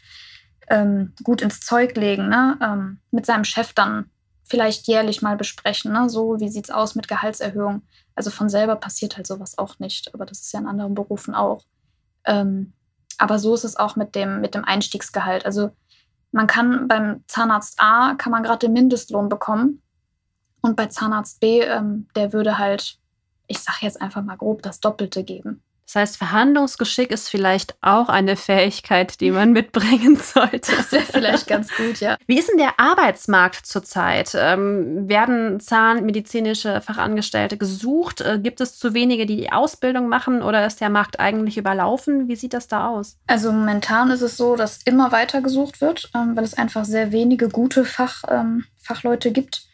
ähm, 0.70 1.12
gut 1.22 1.42
ins 1.42 1.60
Zeug 1.60 1.96
legen, 1.96 2.28
ne? 2.28 2.58
Ähm, 2.62 3.00
mit 3.10 3.26
seinem 3.26 3.44
Chef 3.44 3.72
dann 3.74 4.10
vielleicht 4.50 4.88
jährlich 4.88 5.22
mal 5.22 5.36
besprechen, 5.36 5.92
ne? 5.92 6.10
so 6.10 6.40
wie 6.40 6.48
sieht 6.48 6.64
es 6.64 6.70
aus 6.70 6.96
mit 6.96 7.06
Gehaltserhöhung. 7.06 7.82
Also 8.16 8.30
von 8.30 8.48
selber 8.48 8.74
passiert 8.74 9.16
halt 9.16 9.26
sowas 9.26 9.56
auch 9.58 9.78
nicht, 9.78 10.12
aber 10.12 10.26
das 10.26 10.40
ist 10.40 10.52
ja 10.52 10.58
in 10.58 10.66
anderen 10.66 10.94
Berufen 10.94 11.36
auch. 11.36 11.64
Ähm, 12.24 12.72
aber 13.16 13.38
so 13.38 13.54
ist 13.54 13.62
es 13.62 13.76
auch 13.76 13.94
mit 13.94 14.16
dem, 14.16 14.40
mit 14.40 14.56
dem 14.56 14.64
Einstiegsgehalt. 14.64 15.46
Also 15.46 15.70
man 16.32 16.48
kann 16.48 16.88
beim 16.88 17.22
Zahnarzt 17.28 17.76
A, 17.78 18.14
kann 18.14 18.32
man 18.32 18.42
gerade 18.42 18.66
den 18.66 18.72
Mindestlohn 18.72 19.28
bekommen 19.28 19.82
und 20.62 20.76
bei 20.76 20.86
Zahnarzt 20.86 21.38
B, 21.38 21.60
ähm, 21.60 22.08
der 22.16 22.32
würde 22.32 22.58
halt, 22.58 22.98
ich 23.46 23.60
sage 23.60 23.78
jetzt 23.82 24.00
einfach 24.00 24.22
mal 24.22 24.36
grob, 24.36 24.62
das 24.62 24.80
Doppelte 24.80 25.22
geben. 25.22 25.62
Das 25.90 26.02
heißt, 26.02 26.18
Verhandlungsgeschick 26.18 27.10
ist 27.10 27.28
vielleicht 27.28 27.74
auch 27.80 28.08
eine 28.08 28.36
Fähigkeit, 28.36 29.20
die 29.20 29.32
man 29.32 29.50
mitbringen 29.50 30.14
sollte. 30.22 30.76
Das 30.76 30.92
wäre 30.92 31.02
vielleicht 31.02 31.48
ganz 31.48 31.74
gut, 31.74 31.98
ja. 31.98 32.16
Wie 32.28 32.38
ist 32.38 32.48
denn 32.48 32.58
der 32.58 32.78
Arbeitsmarkt 32.78 33.66
zurzeit? 33.66 34.36
Ähm, 34.38 35.08
werden 35.08 35.58
zahnmedizinische 35.58 36.80
Fachangestellte 36.80 37.56
gesucht? 37.56 38.20
Äh, 38.20 38.38
gibt 38.38 38.60
es 38.60 38.78
zu 38.78 38.94
wenige, 38.94 39.26
die 39.26 39.36
die 39.36 39.50
Ausbildung 39.50 40.08
machen 40.08 40.42
oder 40.42 40.64
ist 40.64 40.80
der 40.80 40.90
Markt 40.90 41.18
eigentlich 41.18 41.58
überlaufen? 41.58 42.28
Wie 42.28 42.36
sieht 42.36 42.54
das 42.54 42.68
da 42.68 42.86
aus? 42.86 43.18
Also 43.26 43.50
momentan 43.50 44.12
ist 44.12 44.22
es 44.22 44.36
so, 44.36 44.54
dass 44.54 44.78
immer 44.84 45.10
weiter 45.10 45.42
gesucht 45.42 45.80
wird, 45.80 46.08
ähm, 46.14 46.36
weil 46.36 46.44
es 46.44 46.54
einfach 46.54 46.84
sehr 46.84 47.10
wenige 47.10 47.48
gute 47.48 47.84
Fach, 47.84 48.22
ähm, 48.28 48.64
Fachleute 48.78 49.32
gibt. 49.32 49.64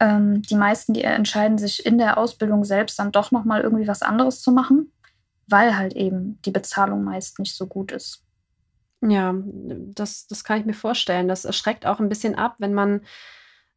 Ähm, 0.00 0.40
die 0.40 0.56
meisten, 0.56 0.94
die 0.94 1.04
entscheiden 1.04 1.58
sich 1.58 1.84
in 1.84 1.98
der 1.98 2.16
Ausbildung 2.16 2.64
selbst 2.64 2.98
dann 2.98 3.12
doch 3.12 3.32
nochmal 3.32 3.60
irgendwie 3.60 3.86
was 3.86 4.00
anderes 4.00 4.40
zu 4.40 4.50
machen 4.50 4.90
weil 5.52 5.76
halt 5.76 5.92
eben 5.94 6.40
die 6.44 6.50
Bezahlung 6.50 7.04
meist 7.04 7.38
nicht 7.38 7.54
so 7.54 7.66
gut 7.66 7.92
ist. 7.92 8.24
Ja, 9.02 9.34
das, 9.34 10.26
das 10.26 10.44
kann 10.44 10.60
ich 10.60 10.66
mir 10.66 10.74
vorstellen. 10.74 11.28
Das 11.28 11.44
erschreckt 11.44 11.86
auch 11.86 12.00
ein 12.00 12.08
bisschen 12.08 12.36
ab, 12.36 12.56
wenn 12.58 12.72
man 12.72 13.02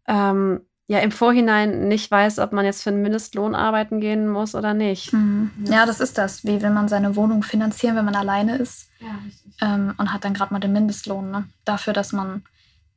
ähm, 0.08 0.62
ja 0.88 1.00
im 1.00 1.12
Vorhinein 1.12 1.88
nicht 1.88 2.12
weiß, 2.12 2.40
ob 2.40 2.52
man 2.52 2.64
jetzt 2.64 2.84
für 2.84 2.92
einen 2.92 3.02
Mindestlohn 3.02 3.56
arbeiten 3.56 4.00
gehen 4.00 4.28
muss 4.28 4.54
oder 4.54 4.74
nicht. 4.74 5.14
Mhm. 5.14 5.52
Ja, 5.66 5.86
das 5.86 6.00
ist 6.00 6.18
das. 6.18 6.46
Wie 6.46 6.62
will 6.62 6.70
man 6.70 6.88
seine 6.88 7.16
Wohnung 7.16 7.42
finanzieren, 7.42 7.96
wenn 7.96 8.06
man 8.06 8.16
alleine 8.16 8.58
ist 8.58 8.90
ja, 9.00 9.20
ähm, 9.62 9.96
und 9.98 10.14
hat 10.14 10.24
dann 10.26 10.36
gerade 10.36 10.54
mal 10.54 10.60
den 10.60 10.74
Mindestlohn 10.74 11.32
ne? 11.32 11.46
dafür, 11.66 11.94
dass 11.94 12.12
man 12.12 12.44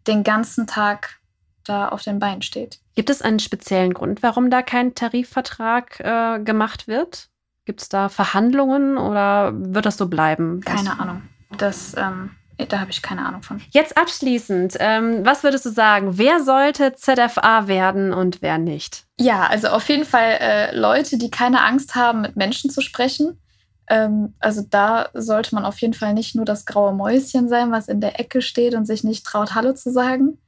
den 0.06 0.22
ganzen 0.22 0.66
Tag 0.66 1.18
da 1.64 1.88
auf 1.88 2.02
den 2.02 2.18
Beinen 2.18 2.42
steht. 2.42 2.78
Gibt 2.94 3.10
es 3.10 3.22
einen 3.22 3.38
speziellen 3.38 3.94
Grund, 3.94 4.22
warum 4.22 4.50
da 4.50 4.62
kein 4.62 4.94
Tarifvertrag 4.94 6.00
äh, 6.00 6.40
gemacht 6.40 6.88
wird? 6.88 7.28
Gibt 7.68 7.82
es 7.82 7.90
da 7.90 8.08
Verhandlungen 8.08 8.96
oder 8.96 9.52
wird 9.54 9.84
das 9.84 9.98
so 9.98 10.08
bleiben? 10.08 10.62
Keine 10.62 10.88
was? 10.88 11.00
Ahnung. 11.00 11.22
Das, 11.58 11.94
ähm, 11.98 12.30
da 12.66 12.80
habe 12.80 12.90
ich 12.90 13.02
keine 13.02 13.26
Ahnung 13.26 13.42
von. 13.42 13.60
Jetzt 13.72 13.98
abschließend, 13.98 14.78
ähm, 14.80 15.20
was 15.26 15.42
würdest 15.42 15.66
du 15.66 15.70
sagen? 15.70 16.16
Wer 16.16 16.42
sollte 16.42 16.94
ZFA 16.94 17.68
werden 17.68 18.14
und 18.14 18.40
wer 18.40 18.56
nicht? 18.56 19.04
Ja, 19.20 19.48
also 19.48 19.68
auf 19.68 19.86
jeden 19.90 20.06
Fall 20.06 20.38
äh, 20.40 20.74
Leute, 20.74 21.18
die 21.18 21.28
keine 21.28 21.62
Angst 21.62 21.94
haben, 21.94 22.22
mit 22.22 22.36
Menschen 22.36 22.70
zu 22.70 22.80
sprechen. 22.80 23.38
Ähm, 23.86 24.32
also 24.38 24.62
da 24.62 25.10
sollte 25.12 25.54
man 25.54 25.66
auf 25.66 25.78
jeden 25.82 25.92
Fall 25.92 26.14
nicht 26.14 26.36
nur 26.36 26.46
das 26.46 26.64
graue 26.64 26.94
Mäuschen 26.94 27.50
sein, 27.50 27.70
was 27.70 27.88
in 27.88 28.00
der 28.00 28.18
Ecke 28.18 28.40
steht 28.40 28.74
und 28.76 28.86
sich 28.86 29.04
nicht 29.04 29.26
traut, 29.26 29.54
Hallo 29.54 29.74
zu 29.74 29.92
sagen. 29.92 30.38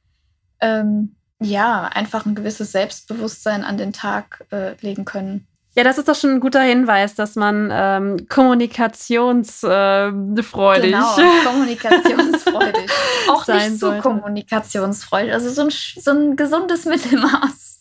Ähm, 0.59 1.17
ja, 1.39 1.83
einfach 1.83 2.25
ein 2.25 2.33
gewisses 2.33 2.71
Selbstbewusstsein 2.71 3.63
an 3.63 3.77
den 3.77 3.93
Tag 3.93 4.43
äh, 4.51 4.73
legen 4.81 5.05
können. 5.05 5.45
Ja, 5.73 5.85
das 5.85 5.97
ist 5.97 6.09
doch 6.09 6.15
schon 6.15 6.31
ein 6.31 6.39
guter 6.41 6.61
Hinweis, 6.61 7.15
dass 7.15 7.35
man 7.35 7.69
ähm, 7.71 8.27
kommunikationsfreudig. 8.27 10.83
Äh, 10.83 10.91
genau, 10.91 11.15
kommunikationsfreudig. 11.45 12.91
Auch 13.29 13.47
nicht 13.47 13.79
so 13.79 13.93
kommunikationsfreudig. 13.93 15.33
Also 15.33 15.49
so 15.49 15.61
ein, 15.61 15.69
so 15.69 16.11
ein 16.11 16.35
gesundes 16.35 16.83
Mittelmaß. 16.85 17.79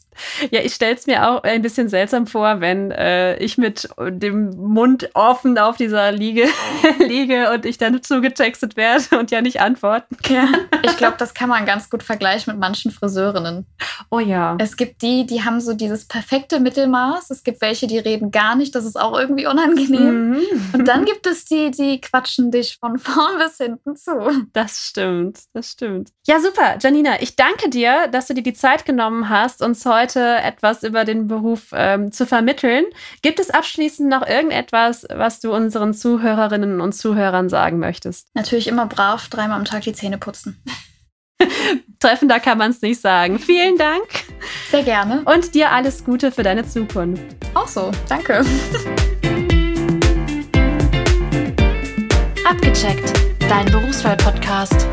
Ja, 0.50 0.60
ich 0.60 0.74
stelle 0.74 0.94
es 0.94 1.06
mir 1.06 1.28
auch 1.28 1.42
ein 1.42 1.62
bisschen 1.62 1.88
seltsam 1.88 2.26
vor, 2.26 2.60
wenn 2.60 2.90
äh, 2.90 3.36
ich 3.36 3.58
mit 3.58 3.88
dem 3.98 4.50
Mund 4.50 5.10
offen 5.14 5.58
auf 5.58 5.76
dieser 5.76 6.12
Liege 6.12 6.46
liege 6.98 7.50
und 7.52 7.66
ich 7.66 7.78
dann 7.78 8.02
zugetextet 8.02 8.76
werde 8.76 9.18
und 9.18 9.30
ja 9.30 9.40
nicht 9.40 9.60
antworten 9.60 10.16
kann. 10.22 10.56
Ich 10.82 10.96
glaube, 10.96 11.16
das 11.18 11.34
kann 11.34 11.48
man 11.48 11.66
ganz 11.66 11.90
gut 11.90 12.02
vergleichen 12.02 12.52
mit 12.52 12.60
manchen 12.60 12.90
Friseurinnen. 12.90 13.66
Oh 14.10 14.18
ja. 14.18 14.56
Es 14.58 14.76
gibt 14.76 15.02
die, 15.02 15.26
die 15.26 15.44
haben 15.44 15.60
so 15.60 15.74
dieses 15.74 16.06
perfekte 16.06 16.60
Mittelmaß. 16.60 17.30
Es 17.30 17.42
gibt 17.42 17.60
welche, 17.60 17.86
die 17.86 17.98
reden 17.98 18.30
gar 18.30 18.56
nicht. 18.56 18.74
Das 18.74 18.84
ist 18.84 18.98
auch 19.00 19.18
irgendwie 19.18 19.46
unangenehm. 19.46 20.30
Mhm. 20.30 20.42
Und 20.72 20.88
dann 20.88 21.04
gibt 21.10 21.26
es 21.26 21.44
die, 21.44 21.70
die 21.70 22.00
quatschen 22.00 22.50
dich 22.50 22.78
von 22.78 22.98
vorn 22.98 23.38
bis 23.38 23.58
hinten 23.58 23.96
zu. 23.96 24.10
Das 24.52 24.78
stimmt, 24.78 25.40
das 25.52 25.72
stimmt. 25.72 26.10
Ja, 26.26 26.40
super. 26.40 26.76
Janina, 26.80 27.20
ich 27.20 27.36
danke 27.36 27.70
dir, 27.70 28.08
dass 28.08 28.26
du 28.26 28.34
dir 28.34 28.42
die 28.42 28.54
Zeit 28.54 28.84
genommen 28.84 29.28
hast, 29.28 29.62
uns 29.62 29.84
heute 29.86 30.09
Leute 30.14 30.42
etwas 30.42 30.82
über 30.82 31.04
den 31.04 31.28
Beruf 31.28 31.70
ähm, 31.72 32.12
zu 32.12 32.26
vermitteln. 32.26 32.84
Gibt 33.22 33.38
es 33.40 33.50
abschließend 33.50 34.08
noch 34.08 34.26
irgendetwas, 34.26 35.06
was 35.12 35.40
du 35.40 35.54
unseren 35.54 35.94
Zuhörerinnen 35.94 36.80
und 36.80 36.92
Zuhörern 36.92 37.48
sagen 37.48 37.78
möchtest? 37.78 38.28
Natürlich 38.34 38.68
immer 38.68 38.86
brav 38.86 39.28
dreimal 39.28 39.58
am 39.58 39.64
Tag 39.64 39.82
die 39.82 39.92
Zähne 39.92 40.18
putzen. 40.18 40.62
Treffender 42.00 42.40
kann 42.40 42.58
man 42.58 42.70
es 42.70 42.82
nicht 42.82 43.00
sagen. 43.00 43.38
Vielen 43.38 43.76
Dank. 43.76 44.04
Sehr 44.70 44.82
gerne. 44.82 45.22
Und 45.24 45.54
dir 45.54 45.70
alles 45.70 46.04
Gute 46.04 46.32
für 46.32 46.42
deine 46.42 46.66
Zukunft. 46.66 47.22
Auch 47.54 47.68
so. 47.68 47.90
Danke. 48.08 48.44
Abgecheckt. 52.44 53.12
Dein 53.48 53.66
Berufswahl-Podcast. 53.66 54.86